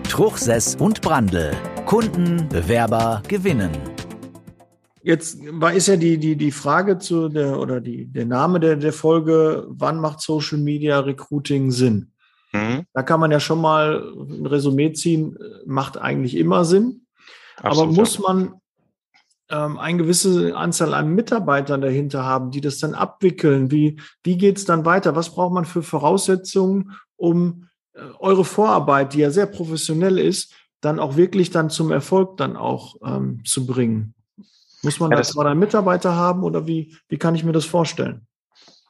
Truchsess 0.09 0.75
und 0.77 1.03
Brandl. 1.03 1.51
Kunden, 1.85 2.49
Bewerber 2.49 3.23
gewinnen. 3.29 3.96
Jetzt 5.07 5.39
war 5.53 5.73
ist 5.73 5.87
ja 5.87 5.97
die, 5.97 6.19
die, 6.19 6.35
die 6.35 6.51
Frage 6.51 6.99
zu 6.99 7.29
der 7.29 7.61
oder 7.61 7.81
die, 7.81 8.07
der 8.07 8.27
Name 8.27 8.59
der, 8.59 8.75
der 8.75 8.93
Folge, 8.93 9.65
wann 9.69 10.01
macht 10.01 10.21
Social 10.21 10.59
Media 10.59 10.99
Recruiting 10.99 11.71
Sinn? 11.71 12.11
Mhm. 12.53 12.87
Da 12.93 13.05
kann 13.05 13.21
man 13.21 13.31
ja 13.31 13.39
schon 13.39 13.61
mal 13.61 14.03
ein 14.03 14.47
Resümee 14.47 14.95
ziehen, 14.95 15.39
macht 15.65 15.97
eigentlich 15.97 16.37
immer 16.37 16.65
Sinn. 16.65 17.07
Absolut, 17.59 17.85
Aber 17.85 17.93
muss 17.93 18.19
man 18.19 18.55
ähm, 19.49 19.79
eine 19.79 19.99
gewisse 19.99 20.57
Anzahl 20.57 20.93
an 20.93 21.15
Mitarbeitern 21.15 21.81
dahinter 21.81 22.25
haben, 22.25 22.51
die 22.51 22.61
das 22.61 22.79
dann 22.79 22.95
abwickeln? 22.95 23.71
Wie, 23.71 24.01
wie 24.25 24.37
geht 24.37 24.59
es 24.59 24.65
dann 24.65 24.85
weiter? 24.85 25.15
Was 25.15 25.31
braucht 25.31 25.53
man 25.53 25.67
für 25.67 25.85
Voraussetzungen, 25.85 26.97
um 27.15 27.69
äh, 27.93 28.01
eure 28.19 28.45
Vorarbeit, 28.45 29.15
die 29.15 29.21
ja 29.21 29.31
sehr 29.31 29.47
professionell 29.47 30.19
ist, 30.19 30.53
dann 30.81 30.99
auch 30.99 31.17
wirklich 31.17 31.51
dann 31.51 31.71
zum 31.71 31.93
Erfolg 31.93 32.39
dann 32.39 32.57
auch 32.57 32.97
ähm, 33.05 33.45
zu 33.45 33.67
bringen? 33.67 34.13
Muss 34.87 35.01
man 35.01 35.11
ja, 35.11 35.17
das 35.17 35.35
mal 35.35 35.47
einen 35.47 35.59
Mitarbeiter 35.59 36.15
haben 36.15 36.45
oder 36.45 36.67
wie, 36.67 36.97
wie 37.09 37.19
kann 37.19 37.35
ich 37.35 37.45
mir 37.45 37.53
das 37.53 37.65
vorstellen? 37.65 38.27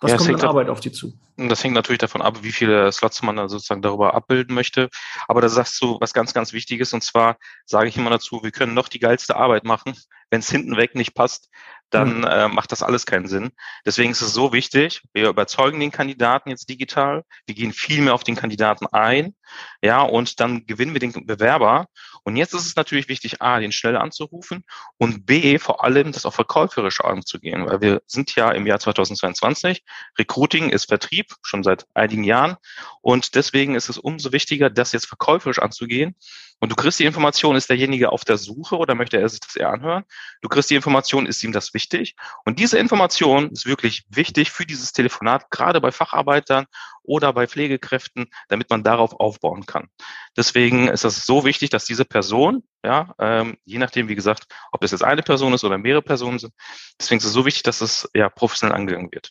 Was 0.00 0.10
ja, 0.12 0.18
kommt 0.18 0.42
an 0.42 0.48
Arbeit 0.48 0.68
auf 0.68 0.80
die 0.80 0.92
zu? 0.92 1.14
Das 1.36 1.62
hängt 1.62 1.74
natürlich 1.74 1.98
davon 1.98 2.22
ab, 2.22 2.38
wie 2.42 2.52
viele 2.52 2.90
Slots 2.90 3.22
man 3.22 3.36
dann 3.36 3.48
sozusagen 3.48 3.82
darüber 3.82 4.14
abbilden 4.14 4.54
möchte. 4.54 4.88
Aber 5.28 5.40
da 5.40 5.48
sagst 5.48 5.80
du 5.82 5.98
was 6.00 6.14
ganz, 6.14 6.32
ganz 6.32 6.52
Wichtiges. 6.52 6.92
Und 6.92 7.02
zwar 7.02 7.36
sage 7.66 7.88
ich 7.88 7.96
immer 7.96 8.10
dazu, 8.10 8.42
wir 8.42 8.52
können 8.52 8.74
noch 8.74 8.88
die 8.88 9.00
geilste 9.00 9.36
Arbeit 9.36 9.64
machen. 9.64 9.94
Wenn 10.30 10.40
es 10.40 10.50
hinten 10.50 10.76
weg 10.76 10.94
nicht 10.94 11.14
passt, 11.14 11.48
dann 11.90 12.18
mhm. 12.18 12.24
äh, 12.24 12.48
macht 12.48 12.72
das 12.72 12.82
alles 12.82 13.06
keinen 13.06 13.28
Sinn. 13.28 13.52
Deswegen 13.84 14.10
ist 14.10 14.20
es 14.20 14.32
so 14.32 14.52
wichtig, 14.52 15.02
wir 15.12 15.28
überzeugen 15.28 15.78
den 15.78 15.92
Kandidaten 15.92 16.50
jetzt 16.50 16.68
digital, 16.68 17.24
wir 17.46 17.54
gehen 17.54 17.72
viel 17.72 18.02
mehr 18.02 18.14
auf 18.14 18.24
den 18.24 18.34
Kandidaten 18.34 18.86
ein, 18.86 19.34
ja, 19.82 20.02
und 20.02 20.40
dann 20.40 20.66
gewinnen 20.66 20.94
wir 20.94 21.00
den 21.00 21.26
Bewerber. 21.26 21.86
Und 22.24 22.36
jetzt 22.36 22.54
ist 22.54 22.66
es 22.66 22.74
natürlich 22.74 23.08
wichtig, 23.08 23.40
A, 23.40 23.60
den 23.60 23.70
schnell 23.70 23.96
anzurufen 23.96 24.64
und 24.98 25.26
B, 25.26 25.58
vor 25.58 25.84
allem 25.84 26.10
das 26.10 26.26
auch 26.26 26.34
verkäuferisch 26.34 27.00
anzugehen, 27.00 27.66
weil 27.66 27.80
wir 27.80 28.02
sind 28.06 28.34
ja 28.34 28.50
im 28.50 28.66
Jahr 28.66 28.80
2022, 28.80 29.84
Recruiting 30.18 30.70
ist 30.70 30.86
Vertrieb, 30.86 31.25
schon 31.42 31.62
seit 31.62 31.86
einigen 31.94 32.24
Jahren. 32.24 32.56
Und 33.00 33.34
deswegen 33.34 33.74
ist 33.74 33.88
es 33.88 33.98
umso 33.98 34.32
wichtiger, 34.32 34.70
das 34.70 34.92
jetzt 34.92 35.06
verkäuferisch 35.06 35.58
anzugehen 35.58 36.14
und 36.60 36.70
du 36.70 36.76
kriegst 36.76 36.98
die 36.98 37.04
Information, 37.04 37.54
ist 37.56 37.68
derjenige 37.68 38.12
auf 38.12 38.24
der 38.24 38.38
Suche 38.38 38.76
oder 38.76 38.94
möchte 38.94 39.18
er 39.18 39.28
sich 39.28 39.40
das 39.40 39.56
eher 39.56 39.70
anhören? 39.70 40.04
Du 40.40 40.48
kriegst 40.48 40.70
die 40.70 40.74
Information, 40.74 41.26
ist 41.26 41.44
ihm 41.44 41.52
das 41.52 41.74
wichtig? 41.74 42.16
Und 42.44 42.58
diese 42.58 42.78
Information 42.78 43.50
ist 43.50 43.66
wirklich 43.66 44.04
wichtig 44.08 44.50
für 44.50 44.64
dieses 44.64 44.92
Telefonat, 44.92 45.50
gerade 45.50 45.80
bei 45.80 45.92
Facharbeitern 45.92 46.66
oder 47.02 47.32
bei 47.32 47.46
Pflegekräften, 47.46 48.26
damit 48.48 48.70
man 48.70 48.82
darauf 48.82 49.20
aufbauen 49.20 49.66
kann. 49.66 49.88
Deswegen 50.36 50.88
ist 50.88 51.04
es 51.04 51.24
so 51.24 51.44
wichtig, 51.44 51.70
dass 51.70 51.84
diese 51.84 52.04
Person, 52.04 52.62
ja, 52.84 53.14
ähm, 53.18 53.56
je 53.64 53.78
nachdem, 53.78 54.08
wie 54.08 54.14
gesagt, 54.14 54.46
ob 54.72 54.80
das 54.80 54.90
jetzt 54.90 55.04
eine 55.04 55.22
Person 55.22 55.52
ist 55.52 55.64
oder 55.64 55.78
mehrere 55.78 56.02
Personen 56.02 56.38
sind, 56.38 56.52
deswegen 57.00 57.18
ist 57.18 57.26
es 57.26 57.32
so 57.32 57.44
wichtig, 57.44 57.62
dass 57.62 57.80
es 57.80 58.08
ja 58.14 58.28
professionell 58.28 58.76
angegangen 58.76 59.12
wird. 59.12 59.30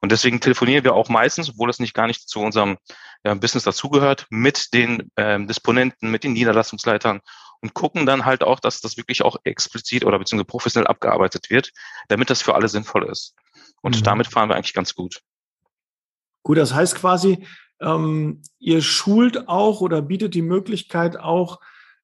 Und 0.00 0.10
deswegen 0.10 0.40
telefonieren 0.40 0.84
wir 0.84 0.94
auch 0.94 1.08
meistens, 1.08 1.50
obwohl 1.50 1.70
es 1.70 1.78
nicht 1.78 1.94
gar 1.94 2.06
nicht 2.06 2.28
zu 2.28 2.40
unserem 2.40 2.78
ja, 3.24 3.34
Business 3.34 3.64
dazugehört, 3.64 4.26
mit 4.30 4.74
den 4.74 5.10
ähm, 5.16 5.46
Disponenten, 5.46 6.10
mit 6.10 6.24
den 6.24 6.34
Niederlassungsleitern 6.62 7.20
und 7.60 7.74
gucken 7.74 8.06
dann 8.06 8.24
halt 8.24 8.42
auch, 8.42 8.60
dass 8.60 8.80
das 8.80 8.96
wirklich 8.96 9.22
auch 9.22 9.36
explizit 9.44 10.04
oder 10.04 10.18
beziehungsweise 10.18 10.46
professionell 10.46 10.86
abgearbeitet 10.86 11.50
wird, 11.50 11.72
damit 12.08 12.30
das 12.30 12.42
für 12.42 12.54
alle 12.54 12.68
sinnvoll 12.68 13.08
ist. 13.10 13.34
Und 13.82 14.00
mhm. 14.00 14.04
damit 14.04 14.26
fahren 14.26 14.48
wir 14.48 14.56
eigentlich 14.56 14.74
ganz 14.74 14.94
gut. 14.94 15.20
Gut, 16.42 16.58
das 16.58 16.74
heißt 16.74 16.96
quasi, 16.96 17.46
ähm, 17.80 18.42
ihr 18.58 18.82
schult 18.82 19.48
auch 19.48 19.80
oder 19.80 20.02
bietet 20.02 20.34
die 20.34 20.42
Möglichkeit 20.42 21.16
auch, 21.18 21.60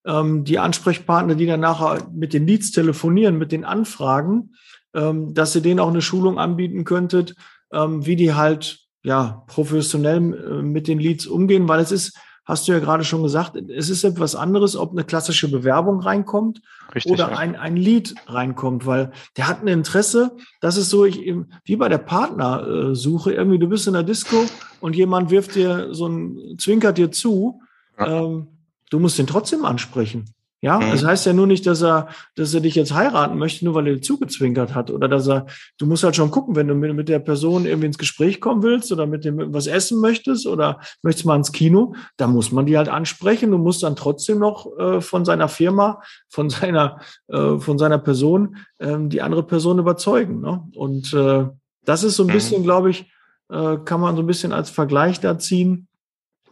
ähm, 0.07 0.45
die 0.45 0.59
Ansprechpartner, 0.59 1.35
die 1.35 1.47
dann 1.47 1.61
nachher 1.61 2.09
mit 2.13 2.33
den 2.33 2.47
Leads 2.47 2.71
telefonieren, 2.71 3.39
mit 3.39 3.51
den 3.51 3.65
Anfragen, 3.65 4.55
ähm, 4.95 5.35
dass 5.35 5.57
ihr 5.57 5.63
denen 5.63 5.81
auch 5.81 5.89
eine 5.89 6.03
Schulung 6.03 6.39
anbieten 6.39 6.85
könntet, 6.85 7.35
ähm, 7.73 8.07
wie 8.07 8.17
die 8.17 8.35
halt 8.35 8.81
ja 9.03 9.45
professionell 9.49 10.19
äh, 10.19 10.63
mit 10.63 10.87
den 10.87 11.01
Leads 11.01 11.27
umgehen, 11.27 11.69
weil 11.69 11.81
es 11.81 11.93
ist 11.93 12.17
hast 12.49 12.67
du 12.67 12.73
ja 12.73 12.79
gerade 12.79 13.05
schon 13.05 13.23
gesagt, 13.23 13.57
es 13.57 13.91
ist 13.91 14.05
etwas 14.05 14.35
anderes, 14.35 14.75
ob 14.75 14.93
eine 14.93 15.05
klassische 15.05 15.51
Bewerbung 15.51 16.01
reinkommt 16.01 16.63
Richtig, 16.95 17.13
oder 17.13 17.31
ja. 17.31 17.37
ein, 17.37 17.55
ein 17.57 17.77
Lied 17.77 18.15
reinkommt, 18.27 18.87
weil 18.87 19.13
der 19.37 19.47
hat 19.47 19.63
ein 19.63 19.69
Interesse. 19.69 20.35
Das 20.63 20.79
ist 20.79 20.89
so, 20.89 21.05
ich, 21.05 21.21
wie 21.65 21.77
bei 21.77 21.91
der 21.91 21.99
Partnersuche, 21.99 23.33
irgendwie, 23.33 23.59
du 23.59 23.69
bist 23.69 23.87
in 23.87 23.93
der 23.93 24.03
Disco 24.03 24.47
und 24.81 24.97
jemand 24.97 25.31
wirft 25.31 25.55
dir 25.55 25.95
so 25.95 26.09
ein, 26.09 26.57
zwinkert 26.57 26.97
dir 26.97 27.13
zu. 27.13 27.61
Ja. 27.99 28.25
Ähm, 28.25 28.49
du 28.89 28.99
musst 28.99 29.19
ihn 29.19 29.27
trotzdem 29.27 29.67
ansprechen. 29.67 30.25
Ja, 30.61 30.79
mhm. 30.79 30.91
das 30.91 31.05
heißt 31.05 31.27
ja 31.27 31.33
nur 31.33 31.47
nicht, 31.47 31.67
dass 31.67 31.83
er, 31.83 32.09
dass 32.35 32.53
er 32.53 32.61
dich 32.61 32.75
jetzt 32.75 32.93
heiraten 32.93 33.39
möchte, 33.39 33.65
nur 33.65 33.75
weil 33.75 33.87
er 33.87 33.95
dir 33.95 34.03
zugezwinkert 34.03 34.75
hat. 34.75 34.91
Oder 34.91 35.09
dass 35.09 35.29
er, 35.29 35.47
du 35.79 35.87
musst 35.87 36.03
halt 36.03 36.17
schon 36.17 36.33
gucken, 36.33 36.57
wenn 36.57 36.67
du 36.67 36.75
mit, 36.75 36.95
mit 36.95 37.09
der 37.09 37.21
Person 37.21 37.65
irgendwie 37.65 37.87
ins 37.87 37.99
Gespräch 37.99 38.41
kommen 38.41 38.63
willst 38.63 38.91
oder 38.91 39.07
mit 39.07 39.25
dem 39.25 39.55
was 39.55 39.69
essen 39.69 40.01
möchtest 40.01 40.47
oder 40.47 40.81
möchtest 41.03 41.27
mal 41.27 41.37
ins 41.37 41.53
Kino, 41.53 41.95
da 42.17 42.27
muss 42.27 42.51
man 42.51 42.67
die 42.67 42.77
halt 42.77 42.89
ansprechen. 42.89 43.53
Du 43.53 43.59
musst 43.59 43.85
dann 43.85 43.95
trotzdem 43.95 44.39
noch 44.39 44.67
äh, 44.79 45.01
von 45.01 45.25
seiner 45.25 45.49
Firma, 45.49 46.03
von 46.29 46.51
seiner, 46.51 47.01
äh, 47.29 47.59
von 47.59 47.79
seiner 47.79 47.99
Person 47.99 48.57
ähm, 48.81 49.11
die 49.11 49.23
andere 49.23 49.45
Person 49.45 49.79
überzeugen. 49.79 50.41
Ne? 50.41 50.65
Und 50.75 51.15
äh, 51.15 51.47
das 51.85 52.03
ist 52.03 52.17
so 52.17 52.25
ein 52.25 52.29
mhm. 52.29 52.33
bisschen, 52.33 52.63
glaube 52.65 52.91
ich, 52.91 53.13
äh, 53.49 53.77
kann 53.85 54.01
man 54.01 54.17
so 54.17 54.23
ein 54.23 54.27
bisschen 54.27 54.53
als 54.53 54.71
Vergleich 54.71 55.21
da 55.21 55.39
ziehen 55.39 55.88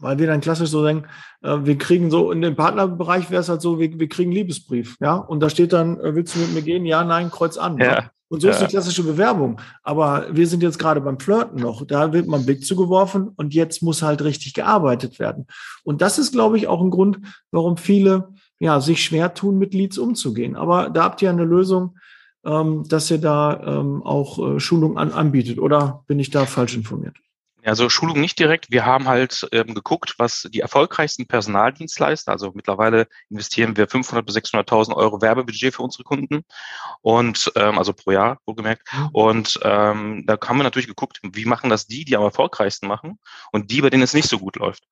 weil 0.00 0.19
wir 0.19 0.26
dann 0.26 0.41
klassisch 0.41 0.71
so 0.71 0.85
denken, 0.85 1.07
äh, 1.43 1.59
wir 1.62 1.79
kriegen 1.79 2.11
so, 2.11 2.31
in 2.33 2.43
dem 2.43 2.57
Partnerbereich 2.57 3.31
wäre 3.31 3.41
es 3.41 3.49
halt 3.49 3.62
so, 3.62 3.79
wir, 3.79 3.99
wir 3.99 4.09
kriegen 4.09 4.33
Liebesbrief, 4.33 4.97
ja, 5.00 5.17
und 5.17 5.41
da 5.41 5.50
steht 5.50 5.73
dann, 5.73 5.99
äh, 6.00 6.15
willst 6.15 6.35
du 6.35 6.41
mit 6.41 6.55
mir 6.55 6.62
gehen? 6.62 6.85
Ja, 6.85 7.05
nein, 7.05 7.31
kreuz 7.31 7.57
an. 7.57 7.79
Ja. 7.79 8.11
Und 8.29 8.41
so 8.41 8.49
ja. 8.49 8.55
ist 8.55 8.61
die 8.61 8.67
klassische 8.67 9.05
Bewerbung. 9.05 9.61
Aber 9.85 10.26
wir 10.33 10.47
sind 10.49 10.62
jetzt 10.62 10.79
gerade 10.79 11.00
beim 11.00 11.21
Flirten 11.21 11.61
noch. 11.61 11.87
Da 11.87 12.12
wird 12.12 12.26
man 12.26 12.45
Blick 12.45 12.65
zugeworfen 12.65 13.29
und 13.37 13.55
jetzt 13.55 13.83
muss 13.83 14.03
halt 14.03 14.23
richtig 14.23 14.55
gearbeitet 14.55 15.21
werden. 15.21 15.47
Und 15.85 16.03
das 16.03 16.19
ist, 16.19 16.33
glaube 16.33 16.57
ich, 16.57 16.67
auch 16.67 16.83
ein 16.83 16.91
Grund, 16.91 17.21
warum 17.53 17.76
viele 17.76 18.31
ja, 18.59 18.81
sich 18.81 19.05
schwer 19.05 19.35
tun, 19.35 19.59
mit 19.59 19.75
Leads 19.75 19.99
umzugehen. 19.99 20.57
Aber 20.57 20.91
da 20.91 21.05
habt 21.05 21.23
ihr 21.23 21.31
eine 21.31 21.45
Lösung, 21.45 21.99
ähm, 22.45 22.85
dass 22.88 23.11
ihr 23.11 23.19
da 23.19 23.81
ähm, 23.81 24.03
auch 24.03 24.38
äh, 24.38 24.61
Schulung 24.61 24.99
an, 24.99 25.12
anbietet. 25.12 25.59
Oder 25.59 26.03
bin 26.07 26.19
ich 26.19 26.31
da 26.31 26.47
falsch 26.47 26.76
informiert? 26.76 27.17
Also 27.66 27.88
Schulung 27.88 28.20
nicht 28.20 28.38
direkt. 28.38 28.70
Wir 28.70 28.87
haben 28.87 29.08
halt 29.08 29.46
ähm, 29.50 29.75
geguckt, 29.75 30.14
was 30.18 30.49
die 30.52 30.61
erfolgreichsten 30.61 31.26
Personaldienstleister, 31.26 32.30
also 32.30 32.52
mittlerweile 32.54 33.08
investieren 33.28 33.76
wir 33.76 33.88
500 33.88 34.25
bis 34.25 34.37
600.000 34.37 34.94
Euro 34.94 35.20
Werbebudget 35.20 35.75
für 35.75 35.82
unsere 35.82 36.04
Kunden 36.04 36.44
und 37.02 37.50
ähm, 37.56 37.76
also 37.78 37.92
pro 37.92 38.12
Jahr 38.12 38.38
wohlgemerkt. 38.46 38.87
Mhm. 38.92 39.08
Und 39.12 39.61
ähm, 39.64 40.25
da 40.26 40.38
haben 40.46 40.58
wir 40.58 40.62
natürlich 40.64 40.87
geguckt, 40.87 41.20
wie 41.23 41.44
machen 41.44 41.68
das 41.68 41.87
die, 41.87 42.04
die 42.04 42.16
am 42.16 42.23
erfolgreichsten 42.23 42.87
machen 42.87 43.18
und 43.50 43.70
die, 43.70 43.80
bei 43.80 43.90
denen 43.90 44.04
es 44.04 44.14
nicht 44.14 44.28
so 44.28 44.38
gut 44.38 44.56
läuft. 44.56 44.85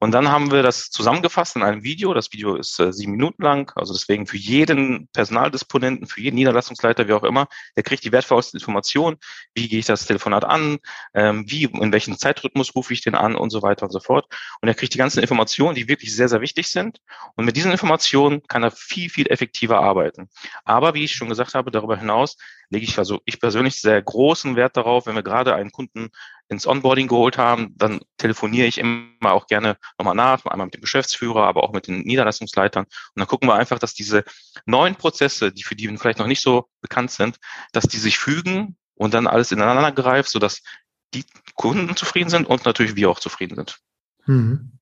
Und 0.00 0.10
dann 0.10 0.28
haben 0.28 0.50
wir 0.50 0.64
das 0.64 0.90
zusammengefasst 0.90 1.54
in 1.54 1.62
einem 1.62 1.84
Video. 1.84 2.12
Das 2.12 2.32
Video 2.32 2.56
ist 2.56 2.80
äh, 2.80 2.92
sieben 2.92 3.12
Minuten 3.12 3.42
lang, 3.42 3.70
also 3.76 3.92
deswegen 3.92 4.26
für 4.26 4.36
jeden 4.36 5.08
Personaldisponenten, 5.12 6.08
für 6.08 6.20
jeden 6.20 6.36
Niederlassungsleiter, 6.36 7.06
wie 7.06 7.12
auch 7.12 7.24
immer, 7.24 7.46
der 7.76 7.84
kriegt 7.84 8.04
die 8.04 8.10
wertvollsten 8.10 8.58
Informationen. 8.58 9.16
Wie 9.54 9.68
gehe 9.68 9.78
ich 9.78 9.86
das 9.86 10.06
Telefonat 10.06 10.44
an? 10.44 10.78
Ähm, 11.14 11.44
wie 11.48 11.64
in 11.64 11.92
welchen 11.92 12.15
welchem 12.16 12.18
Zeitrhythmus 12.18 12.74
rufe 12.74 12.92
ich 12.92 13.02
den 13.02 13.14
an 13.14 13.36
und 13.36 13.50
so 13.50 13.62
weiter 13.62 13.84
und 13.84 13.92
so 13.92 14.00
fort. 14.00 14.26
Und 14.60 14.68
er 14.68 14.74
kriegt 14.74 14.94
die 14.94 14.98
ganzen 14.98 15.20
Informationen, 15.20 15.74
die 15.74 15.88
wirklich 15.88 16.14
sehr, 16.14 16.28
sehr 16.28 16.40
wichtig 16.40 16.68
sind. 16.68 17.00
Und 17.36 17.44
mit 17.44 17.56
diesen 17.56 17.70
Informationen 17.70 18.42
kann 18.48 18.62
er 18.62 18.70
viel, 18.70 19.10
viel 19.10 19.26
effektiver 19.28 19.80
arbeiten. 19.80 20.28
Aber 20.64 20.94
wie 20.94 21.04
ich 21.04 21.14
schon 21.14 21.28
gesagt 21.28 21.54
habe, 21.54 21.70
darüber 21.70 21.96
hinaus 21.96 22.36
lege 22.70 22.84
ich 22.84 22.98
also 22.98 23.20
ich 23.26 23.38
persönlich 23.38 23.80
sehr 23.80 24.02
großen 24.02 24.56
Wert 24.56 24.76
darauf, 24.76 25.06
wenn 25.06 25.14
wir 25.14 25.22
gerade 25.22 25.54
einen 25.54 25.70
Kunden 25.70 26.08
ins 26.48 26.66
Onboarding 26.66 27.06
geholt 27.06 27.38
haben, 27.38 27.74
dann 27.76 28.00
telefoniere 28.16 28.66
ich 28.66 28.78
immer 28.78 29.32
auch 29.32 29.46
gerne 29.46 29.76
nochmal 29.98 30.14
nach, 30.14 30.44
einmal 30.46 30.66
mit 30.66 30.74
dem 30.74 30.80
Geschäftsführer, 30.80 31.46
aber 31.46 31.62
auch 31.62 31.72
mit 31.72 31.86
den 31.86 32.00
Niederlassungsleitern. 32.00 32.84
Und 32.84 33.20
dann 33.20 33.26
gucken 33.26 33.48
wir 33.48 33.54
einfach, 33.54 33.78
dass 33.78 33.94
diese 33.94 34.24
neuen 34.64 34.96
Prozesse, 34.96 35.52
die 35.52 35.62
für 35.62 35.76
die 35.76 35.96
vielleicht 35.96 36.18
noch 36.18 36.26
nicht 36.26 36.42
so 36.42 36.68
bekannt 36.80 37.10
sind, 37.10 37.38
dass 37.72 37.84
die 37.84 37.98
sich 37.98 38.18
fügen 38.18 38.76
und 38.94 39.14
dann 39.14 39.26
alles 39.26 39.52
ineinander 39.52 39.92
greift, 39.92 40.30
sodass 40.30 40.62
die 41.14 41.24
Kunden 41.56 41.96
zufrieden 41.96 42.30
sind 42.30 42.48
und 42.48 42.64
natürlich 42.64 42.96
wir 42.96 43.10
auch 43.10 43.18
zufrieden 43.18 43.56
sind. 43.56 43.78
Mhm. 44.26 44.72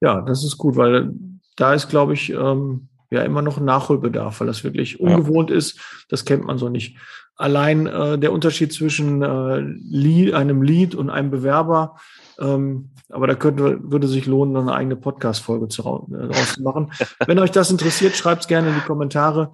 Ja, 0.00 0.20
das 0.20 0.44
ist 0.44 0.58
gut, 0.58 0.76
weil 0.76 1.12
da 1.56 1.72
ist, 1.74 1.88
glaube 1.88 2.14
ich, 2.14 2.30
ähm, 2.30 2.88
ja 3.10 3.22
immer 3.22 3.42
noch 3.42 3.58
ein 3.58 3.64
Nachholbedarf, 3.64 4.40
weil 4.40 4.46
das 4.46 4.64
wirklich 4.64 5.00
ungewohnt 5.00 5.50
ja. 5.50 5.56
ist. 5.56 5.80
Das 6.08 6.24
kennt 6.24 6.44
man 6.44 6.58
so 6.58 6.68
nicht. 6.68 6.98
Allein 7.36 7.86
äh, 7.86 8.18
der 8.18 8.32
Unterschied 8.32 8.72
zwischen 8.72 9.22
äh, 9.22 9.58
Lead, 9.58 10.34
einem 10.34 10.62
Lead 10.62 10.94
und 10.94 11.10
einem 11.10 11.30
Bewerber, 11.30 11.96
ähm, 12.38 12.90
aber 13.08 13.26
da 13.26 13.34
könnte, 13.34 13.78
würde 13.82 14.08
sich 14.08 14.26
lohnen, 14.26 14.56
eine 14.56 14.74
eigene 14.74 14.96
Podcast-Folge 14.96 15.68
zu, 15.68 15.82
äh, 15.82 16.28
draus 16.28 16.54
zu 16.54 16.62
machen. 16.62 16.92
Wenn 17.26 17.38
euch 17.38 17.50
das 17.50 17.70
interessiert, 17.70 18.16
schreibt 18.16 18.42
es 18.42 18.48
gerne 18.48 18.68
in 18.68 18.74
die 18.74 18.80
Kommentare. 18.80 19.52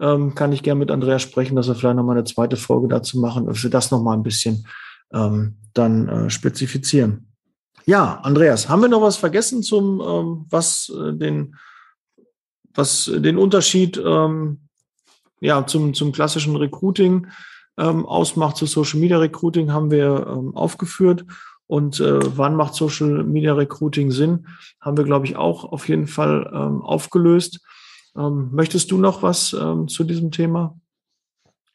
Ähm, 0.00 0.34
kann 0.34 0.52
ich 0.52 0.62
gerne 0.62 0.78
mit 0.78 0.90
Andreas 0.90 1.22
sprechen, 1.22 1.56
dass 1.56 1.68
wir 1.68 1.74
vielleicht 1.74 1.96
nochmal 1.96 2.16
eine 2.16 2.24
zweite 2.24 2.56
Folge 2.56 2.88
dazu 2.88 3.18
machen, 3.18 3.46
dass 3.46 3.62
wir 3.62 3.70
das 3.70 3.90
nochmal 3.90 4.16
ein 4.16 4.22
bisschen 4.22 4.66
ähm, 5.12 5.56
dann 5.74 6.08
äh, 6.08 6.30
spezifizieren. 6.30 7.32
Ja, 7.86 8.20
Andreas, 8.20 8.68
haben 8.68 8.82
wir 8.82 8.88
noch 8.88 9.02
was 9.02 9.16
vergessen 9.16 9.62
zum, 9.62 10.00
ähm, 10.00 10.46
was 10.50 10.90
äh, 10.90 11.14
den, 11.14 11.56
was 12.74 13.10
den 13.14 13.38
Unterschied 13.38 13.96
ähm, 13.96 14.68
ja, 15.40 15.66
zum, 15.66 15.94
zum 15.94 16.12
klassischen 16.12 16.56
Recruiting 16.56 17.28
ähm, 17.78 18.04
ausmacht, 18.06 18.56
zu 18.56 18.66
Social 18.66 19.00
Media 19.00 19.18
Recruiting 19.18 19.72
haben 19.72 19.90
wir 19.90 20.26
ähm, 20.28 20.56
aufgeführt. 20.56 21.24
Und 21.66 22.00
äh, 22.00 22.36
wann 22.36 22.56
macht 22.56 22.74
Social 22.74 23.24
Media 23.24 23.52
Recruiting 23.52 24.10
Sinn, 24.10 24.48
haben 24.80 24.96
wir, 24.96 25.04
glaube 25.04 25.26
ich, 25.26 25.36
auch 25.36 25.64
auf 25.64 25.88
jeden 25.88 26.06
Fall 26.06 26.50
ähm, 26.52 26.82
aufgelöst. 26.82 27.60
Ähm, 28.16 28.48
möchtest 28.52 28.90
du 28.90 28.98
noch 28.98 29.22
was 29.22 29.52
ähm, 29.52 29.86
zu 29.86 30.04
diesem 30.04 30.30
Thema? 30.30 30.78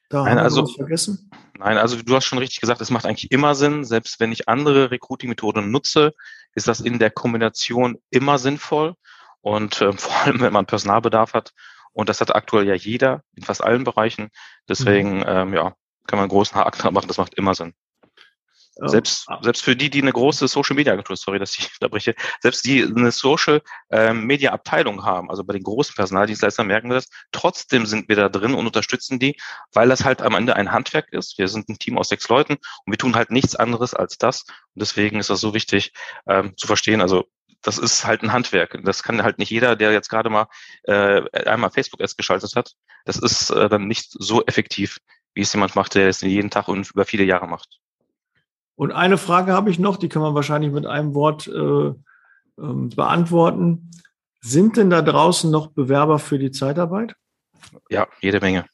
Da 0.10 0.24
Nein, 0.24 0.40
also, 0.40 0.66
vergessen? 0.66 1.30
Nein, 1.58 1.78
also 1.78 2.02
du 2.02 2.16
hast 2.16 2.26
schon 2.26 2.40
richtig 2.40 2.62
gesagt, 2.62 2.82
es 2.82 2.90
macht 2.90 3.06
eigentlich 3.06 3.32
immer 3.32 3.56
Sinn. 3.56 3.84
Selbst 3.84 4.20
wenn 4.20 4.32
ich 4.32 4.50
andere 4.50 4.92
Recruiting-Methoden 4.92 5.70
nutze, 5.70 6.14
ist 6.56 6.68
das 6.68 6.80
in 6.82 7.00
der 7.00 7.12
Kombination 7.12 7.98
immer 8.10 8.40
sinnvoll. 8.40 8.96
Und 9.42 9.82
äh, 9.82 9.94
vor 9.98 10.16
allem, 10.22 10.42
wenn 10.42 10.54
man 10.54 10.66
Personalbedarf 10.66 11.34
hat. 11.34 11.54
Und 11.92 12.10
das 12.10 12.22
hat 12.22 12.36
aktuell 12.36 12.68
ja 12.68 12.74
jeder 12.74 13.24
in 13.36 13.44
fast 13.44 13.64
allen 13.64 13.84
Bereichen. 13.84 14.30
Deswegen, 14.68 15.18
mhm. 15.18 15.26
ähm, 15.28 15.54
ja, 15.54 15.76
kann 16.08 16.18
man 16.18 16.22
einen 16.22 16.30
großen 16.30 16.56
Haken 16.58 16.94
machen. 16.94 17.08
Das 17.08 17.18
macht 17.18 17.36
immer 17.36 17.54
Sinn. 17.54 17.74
Selbst, 18.76 19.28
selbst 19.42 19.64
für 19.64 19.76
die, 19.76 19.92
die 19.92 20.02
eine 20.02 20.12
große 20.12 20.48
Social 20.48 20.76
Media 20.76 20.94
Agentur, 20.94 21.16
sorry, 21.16 21.38
dass 21.38 21.58
ich 21.58 21.70
unterbreche, 21.80 22.16
selbst 22.42 22.66
die 22.66 22.84
eine 22.84 23.12
Social 23.12 23.62
ähm, 23.92 24.26
Media 24.26 24.52
Abteilung 24.52 25.06
haben, 25.06 25.30
also 25.30 25.44
bei 25.44 25.54
den 25.54 25.64
großen 25.64 25.94
Personaldienstleistern 25.96 26.66
merken 26.66 26.90
wir 26.90 26.96
das, 26.96 27.08
trotzdem 27.32 27.86
sind 27.86 28.10
wir 28.10 28.16
da 28.16 28.30
drin 28.30 28.56
und 28.56 28.66
unterstützen 28.66 29.20
die, 29.20 29.38
weil 29.74 29.90
das 29.90 30.04
halt 30.04 30.24
am 30.24 30.34
Ende 30.34 30.56
ein 30.56 30.72
Handwerk 30.72 31.14
ist. 31.14 31.38
Wir 31.38 31.48
sind 31.50 31.70
ein 31.70 31.78
Team 31.78 31.98
aus 32.00 32.10
sechs 32.10 32.28
Leuten 32.30 32.54
und 32.54 32.92
wir 32.92 32.98
tun 32.98 33.16
halt 33.16 33.30
nichts 33.30 33.56
anderes 33.56 33.94
als 33.94 34.18
das. 34.18 34.44
Und 34.74 34.82
deswegen 34.82 35.20
ist 35.20 35.30
das 35.30 35.40
so 35.40 35.54
wichtig 35.54 35.94
ähm, 36.28 36.58
zu 36.58 36.66
verstehen. 36.66 37.02
Also 37.02 37.26
das 37.62 37.78
ist 37.78 38.06
halt 38.06 38.24
ein 38.24 38.34
Handwerk. 38.34 38.80
Das 38.84 39.04
kann 39.04 39.24
halt 39.24 39.38
nicht 39.38 39.50
jeder, 39.50 39.76
der 39.76 39.92
jetzt 39.92 40.10
gerade 40.10 40.30
mal 40.30 40.48
äh, 40.84 41.22
einmal 41.46 41.72
Facebook 41.72 42.02
erst 42.02 42.18
geschaltet 42.18 42.56
hat. 42.56 42.74
Das 43.06 43.18
ist 43.18 43.50
äh, 43.52 43.70
dann 43.70 43.88
nicht 43.88 44.12
so 44.12 44.44
effektiv, 44.46 44.98
wie 45.34 45.42
es 45.42 45.54
jemand 45.54 45.76
macht, 45.76 45.96
der 45.96 46.10
es 46.10 46.22
jeden 46.22 46.50
Tag 46.50 46.68
und 46.68 46.92
über 46.92 47.06
viele 47.06 47.24
Jahre 47.24 47.48
macht. 47.48 47.80
Und 48.76 48.92
eine 48.92 49.18
Frage 49.18 49.54
habe 49.54 49.70
ich 49.70 49.80
noch, 49.80 49.98
die 49.98 50.10
kann 50.10 50.22
man 50.22 50.36
wahrscheinlich 50.36 50.72
mit 50.72 50.86
einem 50.86 51.14
Wort 51.14 51.48
äh, 51.48 51.94
ähm, 52.60 52.90
beantworten. 52.90 53.92
Sind 54.42 54.78
denn 54.78 54.90
da 54.90 55.02
draußen 55.02 55.50
noch 55.50 55.68
Bewerber 55.68 56.20
für 56.20 56.40
die 56.40 56.52
Zeitarbeit? 56.52 57.16
Ja, 57.90 58.08
jede 58.20 58.40
Menge. 58.40 58.66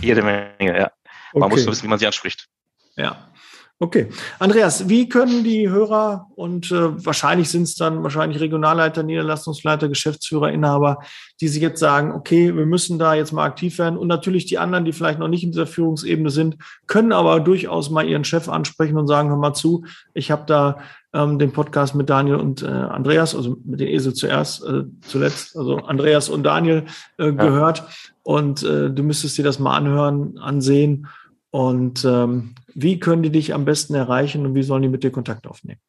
Jede 0.00 0.22
Menge, 0.22 0.78
ja. 0.78 0.90
Man 1.32 1.44
okay. 1.44 1.56
muss 1.56 1.66
wissen, 1.66 1.84
wie 1.84 1.88
man 1.88 1.98
sie 1.98 2.06
anspricht. 2.06 2.48
Ja. 2.96 3.30
Okay. 3.78 4.08
Andreas, 4.38 4.88
wie 4.88 5.06
können 5.06 5.44
die 5.44 5.68
Hörer 5.68 6.28
und 6.34 6.72
äh, 6.72 7.04
wahrscheinlich 7.04 7.50
sind 7.50 7.64
es 7.64 7.74
dann 7.74 8.02
wahrscheinlich 8.02 8.40
Regionalleiter, 8.40 9.02
Niederlassungsleiter, 9.02 9.90
Geschäftsführer, 9.90 10.50
Inhaber, 10.50 11.00
die 11.42 11.48
sich 11.48 11.60
jetzt 11.60 11.78
sagen, 11.78 12.12
okay, 12.12 12.56
wir 12.56 12.64
müssen 12.64 12.98
da 12.98 13.12
jetzt 13.12 13.32
mal 13.32 13.44
aktiv 13.44 13.78
werden. 13.78 13.98
Und 13.98 14.08
natürlich 14.08 14.46
die 14.46 14.56
anderen, 14.56 14.86
die 14.86 14.92
vielleicht 14.92 15.18
noch 15.18 15.28
nicht 15.28 15.44
in 15.44 15.52
dieser 15.52 15.66
Führungsebene 15.66 16.30
sind, 16.30 16.56
können 16.86 17.12
aber 17.12 17.38
durchaus 17.40 17.90
mal 17.90 18.08
ihren 18.08 18.24
Chef 18.24 18.48
ansprechen 18.48 18.96
und 18.96 19.08
sagen, 19.08 19.28
hör 19.28 19.36
mal 19.36 19.52
zu, 19.52 19.84
ich 20.14 20.30
habe 20.30 20.44
da 20.46 20.78
ähm, 21.12 21.38
den 21.38 21.52
Podcast 21.52 21.94
mit 21.94 22.08
Daniel 22.08 22.36
und 22.36 22.62
äh, 22.62 22.66
Andreas, 22.68 23.34
also 23.34 23.58
mit 23.62 23.80
den 23.80 23.88
Esel 23.88 24.14
zuerst, 24.14 24.64
äh, 24.64 24.84
zuletzt, 25.02 25.54
also 25.54 25.76
Andreas 25.76 26.30
und 26.30 26.44
Daniel 26.44 26.84
äh, 27.18 27.30
gehört. 27.30 27.84
Und 28.22 28.62
äh, 28.62 28.90
du 28.90 29.02
müsstest 29.02 29.36
dir 29.36 29.44
das 29.44 29.58
mal 29.58 29.76
anhören, 29.76 30.38
ansehen 30.38 31.08
und 31.56 32.04
ähm, 32.04 32.54
wie 32.74 33.00
können 33.00 33.22
die 33.22 33.30
dich 33.30 33.54
am 33.54 33.64
besten 33.64 33.94
erreichen 33.94 34.44
und 34.44 34.54
wie 34.54 34.62
sollen 34.62 34.82
die 34.82 34.90
mit 34.90 35.02
dir 35.02 35.10
Kontakt 35.10 35.46
aufnehmen? 35.46 35.80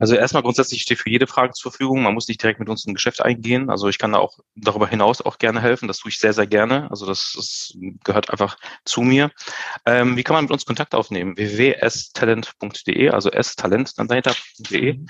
Also 0.00 0.16
erstmal 0.16 0.42
grundsätzlich 0.42 0.82
steht 0.82 0.98
für 0.98 1.10
jede 1.10 1.28
Frage 1.28 1.52
zur 1.52 1.70
Verfügung. 1.70 2.02
Man 2.02 2.12
muss 2.12 2.26
nicht 2.26 2.42
direkt 2.42 2.58
mit 2.58 2.68
uns 2.68 2.84
ein 2.84 2.94
Geschäft 2.94 3.22
eingehen. 3.22 3.70
Also 3.70 3.88
ich 3.88 3.98
kann 3.98 4.10
da 4.10 4.18
auch 4.18 4.40
darüber 4.56 4.88
hinaus 4.88 5.22
auch 5.22 5.38
gerne 5.38 5.60
helfen. 5.60 5.86
Das 5.86 5.98
tue 5.98 6.08
ich 6.08 6.18
sehr, 6.18 6.32
sehr 6.32 6.48
gerne. 6.48 6.90
Also 6.90 7.06
das, 7.06 7.34
das 7.36 7.72
gehört 8.02 8.30
einfach 8.30 8.58
zu 8.84 9.02
mir. 9.02 9.30
Ähm, 9.86 10.16
wie 10.16 10.24
kann 10.24 10.34
man 10.34 10.46
mit 10.46 10.50
uns 10.50 10.66
Kontakt 10.66 10.96
aufnehmen? 10.96 11.36
www.stalent.de, 11.36 13.10
also 13.10 13.30
s-talent 13.30 13.96
dann 13.96 14.08
dahinter.de. 14.08 14.94
Mhm. 14.94 15.06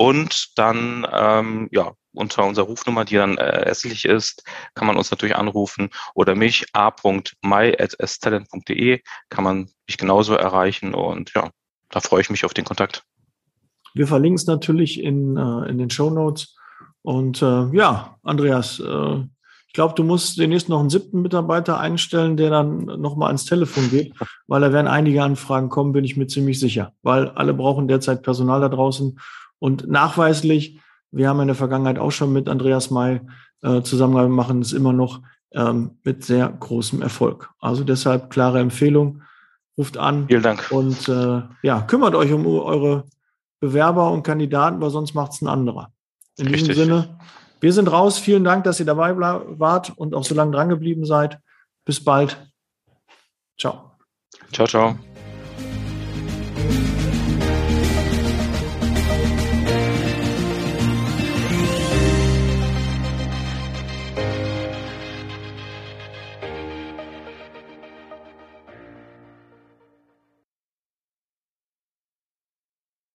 Und 0.00 0.56
dann 0.56 1.06
ähm, 1.12 1.68
ja, 1.72 1.92
unter 2.14 2.46
unserer 2.46 2.64
Rufnummer, 2.64 3.04
die 3.04 3.16
dann 3.16 3.36
äh, 3.36 3.66
ersichtlich 3.66 4.06
ist, 4.06 4.42
kann 4.74 4.86
man 4.86 4.96
uns 4.96 5.10
natürlich 5.10 5.36
anrufen 5.36 5.90
oder 6.14 6.34
mich 6.34 6.64
a.my.stalent.de 6.72 9.02
kann 9.28 9.44
man 9.44 9.68
mich 9.86 9.98
genauso 9.98 10.32
erreichen 10.32 10.94
und 10.94 11.34
ja, 11.34 11.50
da 11.90 12.00
freue 12.00 12.22
ich 12.22 12.30
mich 12.30 12.46
auf 12.46 12.54
den 12.54 12.64
Kontakt. 12.64 13.04
Wir 13.92 14.06
verlinken 14.06 14.36
es 14.36 14.46
natürlich 14.46 15.02
in, 15.02 15.36
äh, 15.36 15.68
in 15.68 15.76
den 15.76 15.90
Show 15.90 16.08
Notes. 16.08 16.56
Und 17.02 17.42
äh, 17.42 17.66
ja, 17.76 18.16
Andreas, 18.22 18.80
äh, 18.80 19.16
ich 19.66 19.74
glaube, 19.74 19.92
du 19.96 20.02
musst 20.02 20.38
demnächst 20.38 20.70
noch 20.70 20.80
einen 20.80 20.88
siebten 20.88 21.20
Mitarbeiter 21.20 21.78
einstellen, 21.78 22.38
der 22.38 22.48
dann 22.48 22.86
nochmal 22.86 23.26
ans 23.26 23.44
Telefon 23.44 23.90
geht, 23.90 24.14
weil 24.46 24.62
da 24.62 24.72
werden 24.72 24.88
einige 24.88 25.22
Anfragen 25.22 25.68
kommen, 25.68 25.92
bin 25.92 26.04
ich 26.04 26.16
mir 26.16 26.26
ziemlich 26.26 26.58
sicher. 26.58 26.94
Weil 27.02 27.28
alle 27.28 27.52
brauchen 27.52 27.86
derzeit 27.86 28.22
Personal 28.22 28.62
da 28.62 28.70
draußen 28.70 29.18
und 29.60 29.88
nachweislich, 29.88 30.80
wir 31.12 31.28
haben 31.28 31.40
in 31.40 31.46
der 31.46 31.54
Vergangenheit 31.54 32.00
auch 32.00 32.10
schon 32.10 32.32
mit 32.32 32.48
Andreas 32.48 32.90
May 32.90 33.20
äh, 33.62 33.82
zusammengearbeitet, 33.82 34.36
machen 34.36 34.62
es 34.62 34.72
immer 34.72 34.92
noch 34.92 35.20
ähm, 35.52 35.98
mit 36.02 36.24
sehr 36.24 36.48
großem 36.48 37.02
Erfolg. 37.02 37.50
Also 37.60 37.84
deshalb 37.84 38.30
klare 38.30 38.58
Empfehlung, 38.58 39.22
ruft 39.78 39.96
an. 39.96 40.26
Vielen 40.26 40.42
Dank. 40.42 40.66
Und 40.70 41.08
äh, 41.08 41.42
ja, 41.62 41.82
kümmert 41.82 42.14
euch 42.14 42.32
um 42.32 42.46
eure 42.46 43.04
Bewerber 43.60 44.10
und 44.10 44.22
Kandidaten, 44.22 44.80
weil 44.80 44.90
sonst 44.90 45.14
macht 45.14 45.32
es 45.32 45.42
ein 45.42 45.48
anderer. 45.48 45.92
In 46.38 46.46
Richtig. 46.46 46.68
diesem 46.68 46.84
Sinne, 46.84 47.18
wir 47.60 47.72
sind 47.72 47.88
raus. 47.88 48.18
Vielen 48.18 48.44
Dank, 48.44 48.64
dass 48.64 48.80
ihr 48.80 48.86
dabei 48.86 49.16
wart 49.16 49.92
und 49.96 50.14
auch 50.14 50.24
so 50.24 50.34
lange 50.34 50.52
dran 50.52 50.68
geblieben 50.68 51.04
seid. 51.04 51.38
Bis 51.84 52.02
bald. 52.02 52.50
Ciao. 53.58 53.92
Ciao, 54.52 54.66
ciao. 54.66 55.09